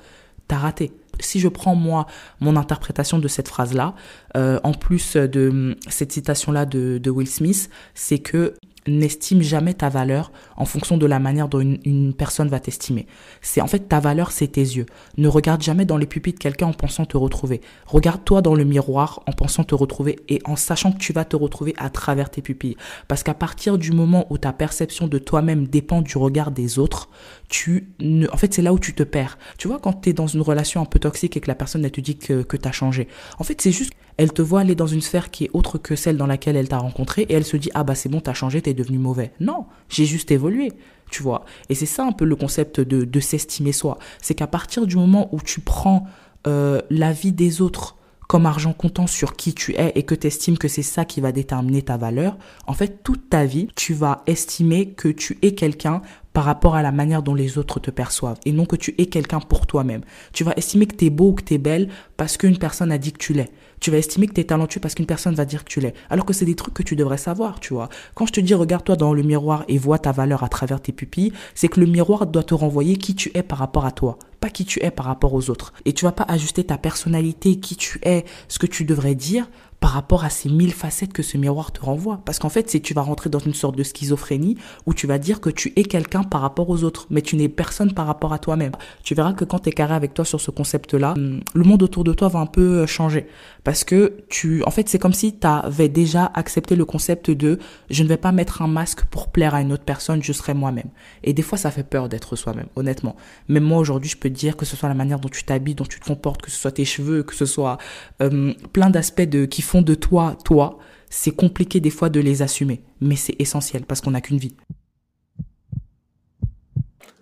t'as 0.47 0.59
raté 0.59 0.93
si 1.21 1.40
je 1.40 1.49
prends 1.49 1.75
moi 1.75 2.07
mon 2.40 2.57
interprétation 2.57 3.19
de 3.19 3.28
cette 3.28 3.49
phrase-là, 3.49 3.95
euh, 4.37 4.61
en 4.64 4.73
plus 4.73 5.16
de 5.16 5.76
cette 5.88 6.12
citation-là 6.12 6.66
de, 6.66 6.99
de 6.99 7.11
Will 7.11 7.28
Smith, 7.28 7.71
c'est 7.95 8.19
que 8.19 8.54
n'estime 8.87 9.42
jamais 9.42 9.75
ta 9.75 9.88
valeur 9.88 10.33
en 10.57 10.64
fonction 10.64 10.97
de 10.97 11.07
la 11.07 11.19
manière 11.19 11.49
dont 11.49 11.61
une, 11.61 12.14
personne 12.14 12.49
va 12.49 12.61
t'estimer. 12.61 13.07
C'est 13.40 13.61
en 13.61 13.66
fait 13.66 13.88
ta 13.88 14.00
valeur, 14.00 14.33
c'est 14.33 14.49
tes 14.49 14.61
yeux. 14.61 14.87
Ne 15.16 15.28
regarde 15.28 15.62
jamais 15.62 15.85
dans 15.85 15.97
les 15.97 16.07
pupilles 16.07 16.33
de 16.33 16.38
quelqu'un 16.38 16.66
en 16.66 16.73
pensant 16.73 17.04
te 17.04 17.16
retrouver. 17.16 17.61
Regarde-toi 17.87 18.42
dans 18.42 18.54
le 18.54 18.64
miroir 18.64 19.23
en 19.26 19.33
pensant 19.33 19.64
te 19.64 19.75
retrouver 19.75 20.19
et 20.28 20.40
en 20.45 20.57
sachant 20.57 20.92
que 20.92 20.99
tu 20.99 21.12
vas 21.12 21.25
te 21.25 21.37
retrouver 21.37 21.75
à 21.78 21.90
travers 21.90 22.31
tes 22.31 22.42
pupilles. 22.42 22.76
Parce 23.09 23.23
qu'à 23.23 23.35
partir 23.35 23.78
du 23.78 23.92
moment 23.92 24.26
où 24.31 24.38
ta 24.38 24.52
perception 24.52 25.07
de 25.07 25.19
toi-même 25.19 25.66
dépend 25.66 26.02
du 26.02 26.19
regard 26.19 26.50
des 26.50 26.78
autres, 26.78 27.09
tu 27.52 27.92
ne, 28.00 28.26
en 28.32 28.38
fait, 28.38 28.54
c'est 28.54 28.62
là 28.62 28.73
où 28.73 28.78
tu 28.78 28.94
te 28.94 29.02
perds. 29.02 29.38
Tu 29.59 29.68
vois, 29.68 29.78
quand 29.78 29.92
tu 29.92 30.09
es 30.09 30.12
dans 30.14 30.26
une 30.26 30.40
relation 30.40 30.80
un 30.80 30.87
peu 30.87 30.99
toxique 30.99 31.37
et 31.37 31.40
que 31.40 31.49
la 31.49 31.54
personne, 31.54 31.85
elle 31.85 31.92
te 31.92 32.00
dit 32.00 32.16
que, 32.16 32.42
que 32.42 32.56
tu 32.56 32.66
as 32.66 32.73
changé. 32.73 33.09
En 33.38 33.44
fait, 33.44 33.61
c'est 33.61 33.73
juste, 33.73 33.92
elle 34.16 34.32
te 34.32 34.40
voit 34.40 34.61
aller 34.61 34.75
dans 34.75 34.87
une 34.87 35.02
sphère 35.02 35.30
qui 35.30 35.44
est 35.44 35.50
autre 35.52 35.76
que 35.76 35.94
celle 35.94 36.16
dans 36.16 36.26
laquelle 36.26 36.56
elle 36.56 36.68
t'a 36.68 36.78
rencontré 36.78 37.23
et 37.28 37.35
elle 37.35 37.44
se 37.44 37.59
dit, 37.59 37.68
ah 37.75 37.85
bah 37.85 37.94
c'est 37.94 38.09
bon, 38.09 38.21
t'as 38.21 38.32
changé, 38.32 38.62
t'es 38.62 38.73
devenu 38.73 38.97
mauvais. 38.97 39.32
Non, 39.38 39.66
j'ai 39.90 40.06
juste 40.06 40.30
évolué, 40.30 40.73
tu 41.11 41.23
vois. 41.23 41.44
Et 41.68 41.75
c'est 41.75 41.85
ça 41.85 42.06
un 42.06 42.12
peu 42.12 42.25
le 42.25 42.37
concept 42.37 42.80
de, 42.80 43.04
de 43.04 43.21
s'estimer 43.21 43.73
soi. 43.73 43.99
C'est 44.23 44.35
qu'à 44.35 44.47
partir 44.47 44.87
du 44.87 44.97
moment 44.97 45.28
où 45.32 45.40
tu 45.42 45.61
prends 45.61 46.06
euh, 46.47 46.80
la 46.88 47.12
vie 47.12 47.32
des 47.32 47.61
autres 47.61 47.99
comme 48.28 48.47
argent 48.47 48.73
comptant 48.73 49.06
sur 49.06 49.37
qui 49.37 49.52
tu 49.52 49.75
es 49.75 49.92
et 49.94 50.04
que 50.04 50.14
tu 50.14 50.26
estimes 50.26 50.56
que 50.56 50.68
c'est 50.68 50.82
ça 50.82 51.04
qui 51.04 51.21
va 51.21 51.32
déterminer 51.32 51.82
ta 51.82 51.99
valeur, 51.99 52.38
en 52.66 52.73
fait, 52.73 53.02
toute 53.04 53.28
ta 53.28 53.44
vie, 53.44 53.68
tu 53.76 53.92
vas 53.92 54.23
estimer 54.26 54.88
que 54.88 55.09
tu 55.09 55.37
es 55.42 55.52
quelqu'un 55.52 56.00
par 56.32 56.44
rapport 56.44 56.74
à 56.74 56.82
la 56.82 56.92
manière 56.92 57.22
dont 57.22 57.34
les 57.34 57.58
autres 57.58 57.80
te 57.80 57.90
perçoivent 57.90 58.38
et 58.44 58.52
non 58.52 58.64
que 58.64 58.76
tu 58.76 58.94
es 58.98 59.06
quelqu'un 59.06 59.40
pour 59.40 59.66
toi-même. 59.66 60.02
Tu 60.32 60.44
vas 60.44 60.52
estimer 60.56 60.86
que 60.86 60.96
tu 60.96 61.06
es 61.06 61.10
beau 61.10 61.30
ou 61.30 61.34
que 61.34 61.42
tu 61.42 61.54
es 61.54 61.58
belle 61.58 61.88
parce 62.16 62.36
qu'une 62.36 62.58
personne 62.58 62.92
a 62.92 62.98
dit 62.98 63.12
que 63.12 63.18
tu 63.18 63.32
l'es. 63.32 63.50
Tu 63.80 63.90
vas 63.90 63.98
estimer 63.98 64.28
que 64.28 64.34
tu 64.34 64.40
es 64.40 64.44
talentueux 64.44 64.80
parce 64.80 64.94
qu'une 64.94 65.06
personne 65.06 65.34
va 65.34 65.44
dire 65.44 65.64
que 65.64 65.68
tu 65.68 65.80
l'es. 65.80 65.94
Alors 66.08 66.24
que 66.24 66.32
c'est 66.32 66.44
des 66.44 66.54
trucs 66.54 66.74
que 66.74 66.82
tu 66.82 66.96
devrais 66.96 67.18
savoir, 67.18 67.60
tu 67.60 67.74
vois. 67.74 67.88
Quand 68.14 68.26
je 68.26 68.32
te 68.32 68.40
dis 68.40 68.54
regarde-toi 68.54 68.96
dans 68.96 69.12
le 69.12 69.22
miroir 69.22 69.64
et 69.68 69.78
vois 69.78 69.98
ta 69.98 70.12
valeur 70.12 70.44
à 70.44 70.48
travers 70.48 70.80
tes 70.80 70.92
pupilles, 70.92 71.32
c'est 71.54 71.68
que 71.68 71.80
le 71.80 71.86
miroir 71.86 72.26
doit 72.26 72.44
te 72.44 72.54
renvoyer 72.54 72.96
qui 72.96 73.14
tu 73.14 73.30
es 73.34 73.42
par 73.42 73.58
rapport 73.58 73.84
à 73.84 73.92
toi, 73.92 74.18
pas 74.40 74.50
qui 74.50 74.64
tu 74.64 74.82
es 74.82 74.90
par 74.90 75.06
rapport 75.06 75.34
aux 75.34 75.50
autres. 75.50 75.72
Et 75.84 75.92
tu 75.92 76.04
vas 76.04 76.12
pas 76.12 76.26
ajuster 76.28 76.64
ta 76.64 76.78
personnalité, 76.78 77.56
qui 77.56 77.76
tu 77.76 77.98
es, 78.02 78.24
ce 78.48 78.58
que 78.58 78.66
tu 78.66 78.84
devrais 78.84 79.14
dire 79.14 79.48
par 79.82 79.90
rapport 79.90 80.22
à 80.22 80.30
ces 80.30 80.48
mille 80.48 80.72
facettes 80.72 81.12
que 81.12 81.24
ce 81.24 81.36
miroir 81.36 81.72
te 81.72 81.80
renvoie. 81.80 82.20
Parce 82.24 82.38
qu'en 82.38 82.48
fait, 82.48 82.70
c'est 82.70 82.78
tu 82.78 82.94
vas 82.94 83.02
rentrer 83.02 83.30
dans 83.30 83.40
une 83.40 83.52
sorte 83.52 83.76
de 83.76 83.82
schizophrénie 83.82 84.56
où 84.86 84.94
tu 84.94 85.08
vas 85.08 85.18
dire 85.18 85.40
que 85.40 85.50
tu 85.50 85.72
es 85.74 85.82
quelqu'un 85.82 86.22
par 86.22 86.40
rapport 86.40 86.70
aux 86.70 86.84
autres, 86.84 87.08
mais 87.10 87.20
tu 87.20 87.34
n'es 87.34 87.48
personne 87.48 87.92
par 87.92 88.06
rapport 88.06 88.32
à 88.32 88.38
toi-même. 88.38 88.70
Tu 89.02 89.16
verras 89.16 89.32
que 89.32 89.44
quand 89.44 89.58
tu 89.58 89.70
es 89.70 89.72
carré 89.72 89.94
avec 89.94 90.14
toi 90.14 90.24
sur 90.24 90.40
ce 90.40 90.52
concept-là, 90.52 91.14
hum, 91.16 91.40
le 91.52 91.64
monde 91.64 91.82
autour 91.82 92.04
de 92.04 92.12
toi 92.14 92.28
va 92.28 92.38
un 92.38 92.46
peu 92.46 92.82
euh, 92.82 92.86
changer. 92.86 93.26
Parce 93.64 93.82
que 93.82 94.18
tu, 94.28 94.62
en 94.66 94.70
fait, 94.70 94.88
c'est 94.88 95.00
comme 95.00 95.12
si 95.12 95.36
tu 95.36 95.46
avais 95.48 95.88
déjà 95.88 96.30
accepté 96.32 96.76
le 96.76 96.84
concept 96.84 97.32
de 97.32 97.58
je 97.90 98.04
ne 98.04 98.08
vais 98.08 98.16
pas 98.16 98.30
mettre 98.30 98.62
un 98.62 98.68
masque 98.68 99.04
pour 99.06 99.32
plaire 99.32 99.52
à 99.52 99.62
une 99.62 99.72
autre 99.72 99.84
personne, 99.84 100.22
je 100.22 100.32
serai 100.32 100.54
moi-même. 100.54 100.90
Et 101.24 101.32
des 101.32 101.42
fois, 101.42 101.58
ça 101.58 101.72
fait 101.72 101.82
peur 101.82 102.08
d'être 102.08 102.36
soi-même, 102.36 102.68
honnêtement. 102.76 103.16
Même 103.48 103.64
moi, 103.64 103.78
aujourd'hui, 103.78 104.10
je 104.10 104.16
peux 104.16 104.30
te 104.30 104.34
dire 104.34 104.56
que 104.56 104.64
ce 104.64 104.76
soit 104.76 104.88
la 104.88 104.94
manière 104.94 105.18
dont 105.18 105.28
tu 105.28 105.42
t'habilles, 105.42 105.74
dont 105.74 105.84
tu 105.84 105.98
te 105.98 106.06
comportes, 106.06 106.40
que 106.40 106.52
ce 106.52 106.56
soit 106.56 106.70
tes 106.70 106.84
cheveux, 106.84 107.24
que 107.24 107.34
ce 107.34 107.46
soit 107.46 107.78
hum, 108.20 108.54
plein 108.72 108.88
d'aspects 108.88 109.22
de 109.22 109.44
qui 109.44 109.62
font 109.73 109.81
de 109.81 109.95
toi, 109.95 110.37
toi, 110.45 110.79
c'est 111.09 111.35
compliqué 111.35 111.81
des 111.81 111.88
fois 111.88 112.11
de 112.11 112.21
les 112.21 112.43
assumer, 112.43 112.83
mais 113.00 113.17
c'est 113.17 113.35
essentiel 113.38 113.87
parce 113.87 114.02
qu'on 114.02 114.11
n'a 114.11 114.21
qu'une 114.21 114.37
vie. 114.37 114.55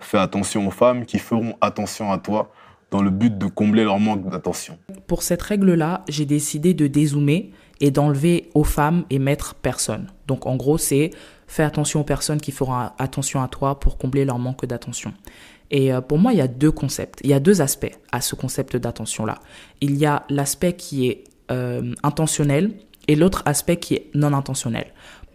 Fais 0.00 0.18
attention 0.18 0.66
aux 0.66 0.72
femmes 0.72 1.06
qui 1.06 1.20
feront 1.20 1.54
attention 1.60 2.10
à 2.10 2.18
toi 2.18 2.50
dans 2.90 3.02
le 3.02 3.10
but 3.10 3.38
de 3.38 3.46
combler 3.46 3.84
leur 3.84 4.00
manque 4.00 4.28
d'attention. 4.28 4.76
Pour 5.06 5.22
cette 5.22 5.42
règle-là, 5.42 6.02
j'ai 6.08 6.26
décidé 6.26 6.74
de 6.74 6.88
dézoomer 6.88 7.52
et 7.78 7.92
d'enlever 7.92 8.50
aux 8.54 8.64
femmes 8.64 9.04
et 9.10 9.20
mettre 9.20 9.54
personne. 9.54 10.08
Donc 10.26 10.44
en 10.46 10.56
gros, 10.56 10.76
c'est 10.76 11.10
fais 11.46 11.62
attention 11.62 12.00
aux 12.00 12.04
personnes 12.04 12.40
qui 12.40 12.50
feront 12.50 12.90
attention 12.98 13.40
à 13.42 13.46
toi 13.46 13.78
pour 13.78 13.96
combler 13.96 14.24
leur 14.24 14.40
manque 14.40 14.66
d'attention. 14.66 15.14
Et 15.70 15.92
euh, 15.92 16.00
pour 16.00 16.18
moi, 16.18 16.32
il 16.32 16.38
y 16.38 16.42
a 16.42 16.48
deux 16.48 16.72
concepts, 16.72 17.20
il 17.22 17.30
y 17.30 17.32
a 17.32 17.38
deux 17.38 17.60
aspects 17.60 17.96
à 18.10 18.20
ce 18.20 18.34
concept 18.34 18.76
d'attention-là. 18.76 19.38
Il 19.80 19.96
y 19.96 20.04
a 20.04 20.24
l'aspect 20.28 20.72
qui 20.72 21.06
est 21.06 21.29
euh, 21.50 21.94
intentionnel 22.02 22.72
et 23.08 23.16
l'autre 23.16 23.42
aspect 23.46 23.76
qui 23.76 23.94
est 23.94 24.10
non 24.14 24.32
intentionnel. 24.32 24.86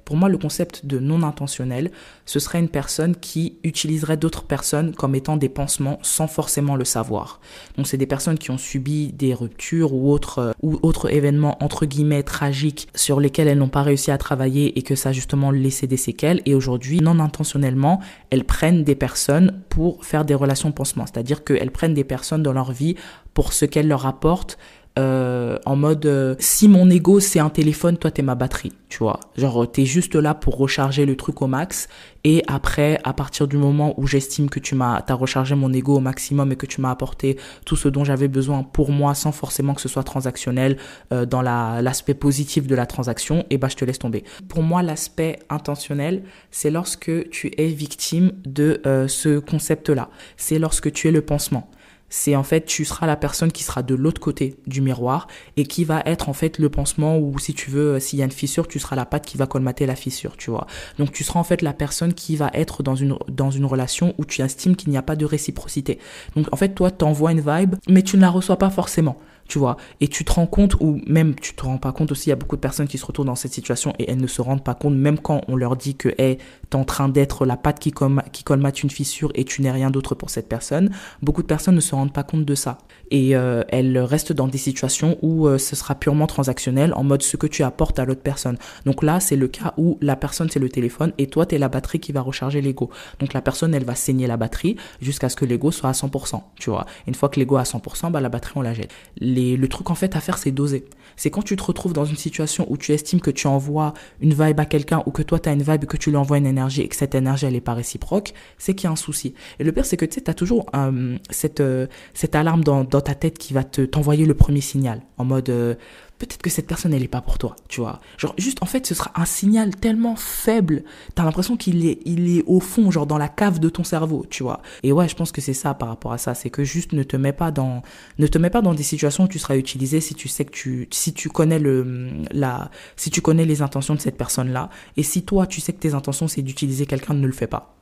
Pour 0.06 0.18
moi, 0.18 0.30
le 0.30 0.38
concept 0.38 0.86
de 0.86 1.00
non 1.00 1.24
intentionnel, 1.24 1.90
ce 2.28 2.38
serait 2.38 2.60
une 2.60 2.70
personne 2.70 3.16
qui 3.16 3.58
utiliserait 3.64 4.18
d'autres 4.18 4.44
personnes 4.44 4.94
comme 4.94 5.16
étant 5.16 5.36
des 5.36 5.50
pansements 5.50 5.98
sans 6.04 6.28
forcément 6.28 6.76
le 6.76 6.86
savoir. 6.86 7.40
Donc, 7.76 7.88
c'est 7.88 7.98
des 7.98 8.06
personnes 8.06 8.38
qui 8.38 8.52
ont 8.52 8.60
subi 8.60 9.12
des 9.14 9.34
ruptures 9.34 9.96
ou 9.96 10.12
autres, 10.12 10.40
euh, 10.40 10.52
ou 10.62 10.80
événements 11.10 11.58
entre 11.64 11.88
guillemets 11.88 12.22
tragiques 12.22 12.88
sur 12.94 13.20
lesquels 13.20 13.48
elles 13.48 13.58
n'ont 13.58 13.68
pas 13.68 13.82
réussi 13.82 14.12
à 14.12 14.20
travailler 14.20 14.78
et 14.78 14.84
que 14.84 14.94
ça 14.94 15.10
a 15.10 15.12
justement 15.12 15.50
laissé 15.50 15.88
des 15.88 15.98
séquelles. 15.98 16.42
Et 16.46 16.54
aujourd'hui, 16.54 17.02
non 17.02 17.20
intentionnellement, 17.20 18.00
elles 18.30 18.46
prennent 18.46 18.84
des 18.84 18.96
personnes 18.96 19.64
pour 19.70 20.06
faire 20.06 20.24
des 20.24 20.36
relations 20.36 20.72
pansements. 20.72 21.08
C'est-à-dire 21.08 21.44
qu'elles 21.44 21.72
prennent 21.72 21.96
des 21.96 22.04
personnes 22.04 22.44
dans 22.44 22.54
leur 22.54 22.72
vie 22.72 22.96
pour 23.34 23.54
ce 23.54 23.66
qu'elles 23.66 23.88
leur 23.88 24.06
apportent 24.06 24.60
euh, 24.98 25.58
en 25.66 25.76
mode 25.76 26.06
euh, 26.06 26.36
si 26.40 26.70
mon 26.70 26.90
ego 26.90 27.20
c'est 27.20 27.40
un 27.40 27.50
téléphone, 27.50 27.98
toi 27.98 28.12
t'es 28.12 28.22
ma 28.22 28.36
batterie, 28.36 28.72
tu 28.88 29.00
vois. 29.00 29.20
Genre 29.36 29.70
t'es 29.70 29.86
juste 29.86 30.16
là 30.16 30.34
pour 30.34 30.58
recharger 30.58 31.06
le 31.06 31.18
truc 31.18 31.42
au 31.42 31.48
max 31.48 31.90
et 32.24 32.44
après 32.48 33.00
à 33.04 33.12
partir 33.12 33.48
du 33.48 33.58
moment 33.58 33.94
où 33.98 34.08
j'estime 34.08 34.50
que 34.50 34.60
tu 34.60 34.74
m'as 34.74 35.02
t'as 35.02 35.14
rechargé 35.14 35.54
mon 35.54 35.74
ego 35.74 35.98
au 35.98 36.00
maximum 36.00 36.54
et 36.54 36.56
que 36.56 36.66
tu 36.66 36.80
m'as 36.80 36.92
apporté 36.92 37.38
tout 37.66 37.76
ce 37.76 37.90
dont 37.90 38.06
j'avais 38.06 38.30
besoin 38.30 38.64
pour 38.64 38.90
moi 38.92 39.16
sans 39.16 39.34
forcément 39.34 39.74
que 39.74 39.82
ce 39.82 39.90
soit 39.90 40.04
transactionnel 40.04 40.78
euh, 41.12 41.26
dans 41.26 41.42
la 41.42 41.82
l'aspect 41.82 42.14
positif 42.14 42.66
de 42.66 42.76
la 42.76 42.86
transaction, 42.86 43.46
et 43.50 43.58
bah 43.58 43.68
je 43.70 43.76
te 43.76 43.84
laisse 43.84 44.00
tomber. 44.00 44.24
Pour 44.48 44.64
moi 44.64 44.82
l'aspect 44.82 45.40
intentionnel 45.50 46.24
c'est 46.52 46.72
lorsque 46.72 47.30
tu 47.30 47.52
es 47.58 47.68
victime 47.68 48.32
de 48.46 48.82
ce 49.08 49.40
concept 49.40 49.90
là. 49.90 50.10
C'est 50.38 50.60
lorsque 50.60 50.92
tu 50.92 51.08
es 51.08 51.12
le 51.12 51.22
pansement 51.22 51.70
c'est 52.10 52.36
en 52.36 52.44
fait 52.44 52.66
tu 52.66 52.86
seras 52.86 53.08
la 53.08 53.16
personne 53.16 53.52
qui 53.52 53.64
sera 53.64 53.84
de 53.84 53.96
l'autre 53.96 54.22
côté 54.22 54.58
du 54.68 54.82
miroir 54.82 55.28
et 55.58 55.66
qui 55.66 55.84
va 55.84 56.02
être 56.06 56.30
en 56.30 56.34
fait 56.34 56.60
le 56.60 56.70
pansement 56.70 57.18
ou 57.18 57.38
si 57.40 57.54
tu 57.54 57.72
veux 57.72 58.00
s'il 58.00 58.20
y 58.20 58.22
a 58.22 58.26
une 58.26 58.32
fissure 58.32 58.68
tu 58.68 58.80
seras 58.80 58.96
la 58.96 59.06
patte 59.06 59.26
qui 59.26 59.38
va 59.38 59.48
colmater 59.48 59.86
la 59.86 59.96
fissure 59.96 60.38
tu 60.38 60.50
vois 60.50 60.68
donc 60.98 61.12
tu 61.12 61.24
seras 61.24 61.40
en 61.40 61.44
fait 61.44 61.62
la 61.62 61.74
personne 61.74 62.14
qui 62.14 62.36
va 62.36 62.52
être 62.54 62.84
dans 62.84 62.96
une 62.96 63.18
dans 63.30 63.52
une 63.52 63.66
relation 63.66 64.14
où 64.18 64.26
tu 64.26 64.42
estimes 64.42 64.76
qu'il 64.76 64.90
n'y 64.90 64.98
a 64.98 65.02
pas 65.02 65.16
de 65.16 65.26
réciprocité 65.26 66.00
donc 66.36 66.48
en 66.52 66.58
fait 66.58 66.70
toi 66.70 66.92
t'envoies 66.92 67.32
une 67.32 67.42
vibe 67.42 67.76
mais 67.90 68.02
tu 68.02 68.18
ne 68.18 68.22
la 68.22 68.30
reçois 68.30 68.58
pas 68.58 68.70
forcément 68.70 69.18
tu 69.48 69.60
vois. 69.60 69.78
Et 70.02 70.08
tu 70.08 70.26
te 70.26 70.34
rends 70.34 70.48
compte, 70.48 70.76
ou 70.80 71.00
même 71.06 71.36
tu 71.36 71.54
te 71.54 71.64
rends 71.64 71.78
pas 71.78 71.92
compte 71.92 72.12
aussi, 72.12 72.28
il 72.28 72.30
y 72.30 72.34
a 72.34 72.36
beaucoup 72.36 72.56
de 72.56 72.62
personnes 72.62 72.88
qui 72.88 72.98
se 72.98 73.06
retrouvent 73.06 73.26
dans 73.26 73.36
cette 73.36 73.54
situation 73.54 73.94
et 74.00 74.10
elles 74.10 74.20
ne 74.20 74.28
se 74.28 74.42
rendent 74.42 74.64
pas 74.64 74.74
compte, 74.74 74.96
même 74.96 75.20
quand 75.20 75.42
on 75.48 75.56
leur 75.56 75.76
dit 75.76 75.96
que, 75.96 76.10
hey, 76.18 76.40
en 76.76 76.86
train 76.86 77.10
d'être 77.10 77.46
la 77.46 77.58
patte 77.58 77.80
qui, 77.80 77.92
colmate 77.92 78.84
une 78.84 78.90
fissure 78.90 79.32
et 79.36 79.44
tu 79.44 79.62
n'es 79.62 79.72
rien 79.72 79.92
d'autre 79.92 80.16
pour 80.16 80.30
cette 80.30 80.48
personne. 80.48 80.92
Beaucoup 81.22 81.42
de 81.42 81.48
personnes 81.48 81.76
ne 81.76 81.82
se 81.82 81.96
rendent 81.96 82.14
pas 82.14 82.24
compte 82.24 82.46
de 82.46 82.56
ça. 82.56 82.78
Et 83.12 83.36
euh, 83.36 83.64
elles 83.70 83.98
restent 83.98 84.34
dans 84.34 84.48
des 84.48 84.58
situations 84.58 85.18
où 85.22 85.48
euh, 85.48 85.58
ce 85.58 85.76
sera 85.76 85.96
purement 85.96 86.28
transactionnel, 86.28 86.94
en 86.94 87.04
mode 87.04 87.22
ce 87.22 87.38
que 87.38 87.48
tu 87.48 87.64
apportes 87.64 88.00
à 88.00 88.06
l'autre 88.06 88.22
personne. 88.22 88.58
Donc 88.86 89.04
là, 89.04 89.20
c'est 89.20 89.36
le 89.36 89.48
cas 89.48 89.74
où 89.78 89.98
la 90.02 90.16
personne, 90.16 90.50
c'est 90.50 90.60
le 90.60 90.70
téléphone 90.70 91.14
et 91.18 91.28
toi, 91.28 91.46
t'es 91.46 91.58
la 91.58 91.70
batterie 91.70 92.00
qui 92.00 92.12
va 92.12 92.22
recharger 92.22 92.62
l'ego. 92.62 92.90
Donc 93.20 93.34
la 93.34 93.42
personne, 93.42 93.74
elle 93.74 93.86
va 93.86 93.96
saigner 93.96 94.28
la 94.28 94.38
batterie 94.38 94.76
jusqu'à 95.02 95.30
ce 95.30 95.36
que 95.36 95.46
l'ego 95.46 95.72
soit 95.72 95.90
à 95.90 95.94
100%, 95.94 96.42
tu 96.60 96.70
vois. 96.70 96.86
Une 97.08 97.16
fois 97.16 97.30
que 97.30 97.40
l'ego 97.40 97.58
est 97.58 97.62
à 97.62 97.64
100%, 97.64 98.12
bah, 98.12 98.22
la 98.22 98.30
batterie, 98.30 98.54
on 98.56 98.62
la 98.62 98.74
jette 98.74 98.92
le 99.22 99.68
truc 99.68 99.90
en 99.90 99.96
fait 99.96 100.16
à 100.16 100.22
faire, 100.22 100.38
c'est 100.38 100.52
doser. 100.52 100.86
C'est 101.16 101.30
quand 101.30 101.42
tu 101.42 101.56
te 101.56 101.64
retrouves 101.64 101.94
dans 101.94 102.06
une 102.06 102.16
situation 102.16 102.66
où 102.70 102.78
tu 102.78 102.92
estimes 102.92 103.22
que 103.22 103.32
tu 103.32 103.48
envoies 103.48 103.94
une 104.22 104.34
vibe 104.34 104.60
à 104.60 104.66
quelqu'un 104.66 105.04
ou 105.06 105.12
que 105.12 105.22
toi 105.22 105.40
tu 105.40 105.50
as 105.50 105.54
une 105.54 105.64
vibe 105.64 105.84
et 105.84 105.88
que 105.88 105.98
tu 105.98 106.10
lui 106.10 106.18
envoies 106.18 106.38
une 106.38 106.46
énergie 106.46 106.82
et 106.82 106.88
que 106.88 106.96
cette 106.96 107.16
énergie 107.16 107.46
elle 107.46 107.56
est 107.56 107.62
pas 107.62 107.74
réciproque, 107.74 108.34
c'est 108.58 108.74
qu'il 108.74 108.86
y 108.86 108.90
a 108.90 108.92
un 108.92 108.96
souci. 108.96 109.34
Et 109.60 109.64
le 109.64 109.72
pire 109.72 109.86
c'est 109.86 109.98
que 109.98 110.06
tu 110.06 110.16
sais, 110.16 110.22
tu 110.22 110.32
as 110.32 110.34
toujours 110.34 110.66
euh, 110.76 111.18
cette, 111.30 111.60
euh, 111.60 111.88
cette 112.14 112.36
alarme 112.36 112.64
dans, 112.64 112.84
dans 112.84 113.02
ta 113.02 113.16
tête 113.16 113.38
qui 113.38 113.54
va 113.54 113.64
te 113.64 113.82
t'envoyer 113.82 114.26
le 114.26 114.34
premier 114.34 114.62
signal 114.62 115.02
en 115.18 115.26
mode 115.26 115.50
euh, 115.50 115.76
peut-être 116.18 116.42
que 116.42 116.50
cette 116.50 116.68
personne 116.68 116.94
elle 116.94 117.04
est 117.04 117.08
pas 117.08 117.22
pour 117.22 117.38
toi, 117.38 117.56
tu 117.68 117.82
vois. 117.82 118.00
Genre 118.18 118.34
juste 118.38 118.62
en 118.62 118.66
fait 118.66 118.86
ce 118.86 118.96
sera 118.96 119.12
un 119.16 119.26
signal 119.26 119.76
tellement 119.76 120.16
faible, 120.16 120.84
t'as 121.14 121.24
l'impression 121.24 121.58
qu'il 121.58 121.86
est 121.86 122.00
il 122.06 122.38
est 122.38 122.44
au 122.48 122.60
fond 122.60 122.92
genre 122.92 123.06
dans 123.06 123.18
la 123.18 123.28
cave 123.28 123.60
de 123.60 123.70
ton 123.70 123.84
cerveau, 123.84 124.26
tu 124.30 124.44
vois. 124.44 124.62
Et 124.84 124.92
ouais, 124.92 125.08
je 125.08 125.16
pense 125.16 125.32
que 125.32 125.42
c'est 125.42 125.54
ça 125.54 125.74
par 125.74 125.90
rapport 125.90 126.14
à 126.14 126.18
ça, 126.18 126.34
c'est 126.34 126.50
que 126.50 126.64
juste 126.64 126.94
ne 126.94 127.04
te 127.04 127.18
mets 127.18 127.34
pas 127.34 127.52
dans 127.52 127.82
ne 128.20 128.28
te 128.28 128.38
mets 128.38 128.50
pas 128.50 128.62
dans 128.62 128.74
des 128.74 128.84
situations 128.84 129.26
où 129.26 129.28
tu 129.28 129.40
seras 129.40 129.58
utilisé 129.58 130.02
si 130.02 130.16
tu 130.16 130.28
sais 130.28 130.46
que 130.46 130.52
tu 130.52 130.88
si 130.92 131.14
tu 131.14 131.30
connais 131.30 131.60
le 131.60 132.10
la 132.32 132.72
si 132.96 133.10
tu 133.10 133.22
connais 133.22 133.46
les 133.46 133.62
intentions 133.62 133.96
de 133.96 134.00
cette 134.00 134.18
personne-là 134.18 134.70
et 134.98 135.04
si 135.04 135.24
toi 135.24 135.48
tu 135.48 135.62
sais 135.62 135.74
que 135.74 135.80
tes 135.80 135.94
intentions 135.94 136.28
c'est 136.28 136.42
d'utiliser 136.42 136.86
quelqu'un, 136.86 137.14
ne 137.14 137.28
le 137.28 137.34
fais 137.34 137.48
pas. 137.48 137.76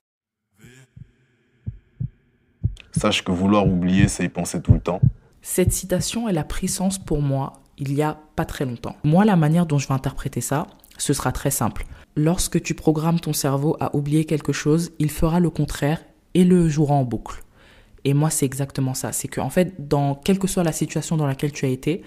Sache 2.96 3.24
que 3.24 3.32
vouloir 3.32 3.68
oublier, 3.68 4.08
c'est 4.08 4.24
y 4.24 4.30
penser 4.30 4.62
tout 4.62 4.74
le 4.74 4.80
temps. 4.80 5.02
Cette 5.42 5.74
citation, 5.74 6.30
elle 6.30 6.38
a 6.38 6.44
pris 6.44 6.68
sens 6.68 6.98
pour 7.00 7.22
moi 7.22 7.63
il 7.84 7.94
y 7.94 8.02
a 8.02 8.18
pas 8.38 8.46
très 8.46 8.66
longtemps. 8.66 8.96
Moi, 9.04 9.26
la 9.26 9.36
manière 9.36 9.66
dont 9.66 9.78
je 9.78 9.88
vais 9.90 9.94
interpréter 9.94 10.40
ça, 10.40 10.68
ce 10.98 11.12
sera 11.12 11.34
très 11.34 11.52
simple. 11.52 11.86
Lorsque 12.16 12.62
tu 12.62 12.76
programmes 12.76 13.20
ton 13.20 13.34
cerveau 13.34 13.76
à 13.82 13.94
oublier 13.94 14.24
quelque 14.24 14.54
chose, 14.54 14.92
il 15.00 15.12
fera 15.12 15.42
le 15.42 15.50
contraire 15.50 16.02
et 16.34 16.46
le 16.46 16.70
jouera 16.70 16.96
en 16.96 17.04
boucle. 17.04 17.44
Et 18.06 18.14
moi, 18.14 18.30
c'est 18.30 18.46
exactement 18.46 18.94
ça. 18.94 19.12
C'est 19.12 19.28
qu'en 19.28 19.50
fait, 19.50 19.90
dans 19.90 20.16
quelle 20.16 20.40
que 20.40 20.48
soit 20.48 20.64
la 20.64 20.72
situation 20.72 21.18
dans 21.18 21.28
laquelle 21.28 21.52
tu 21.52 21.66
as 21.66 21.70
été, 21.70 22.04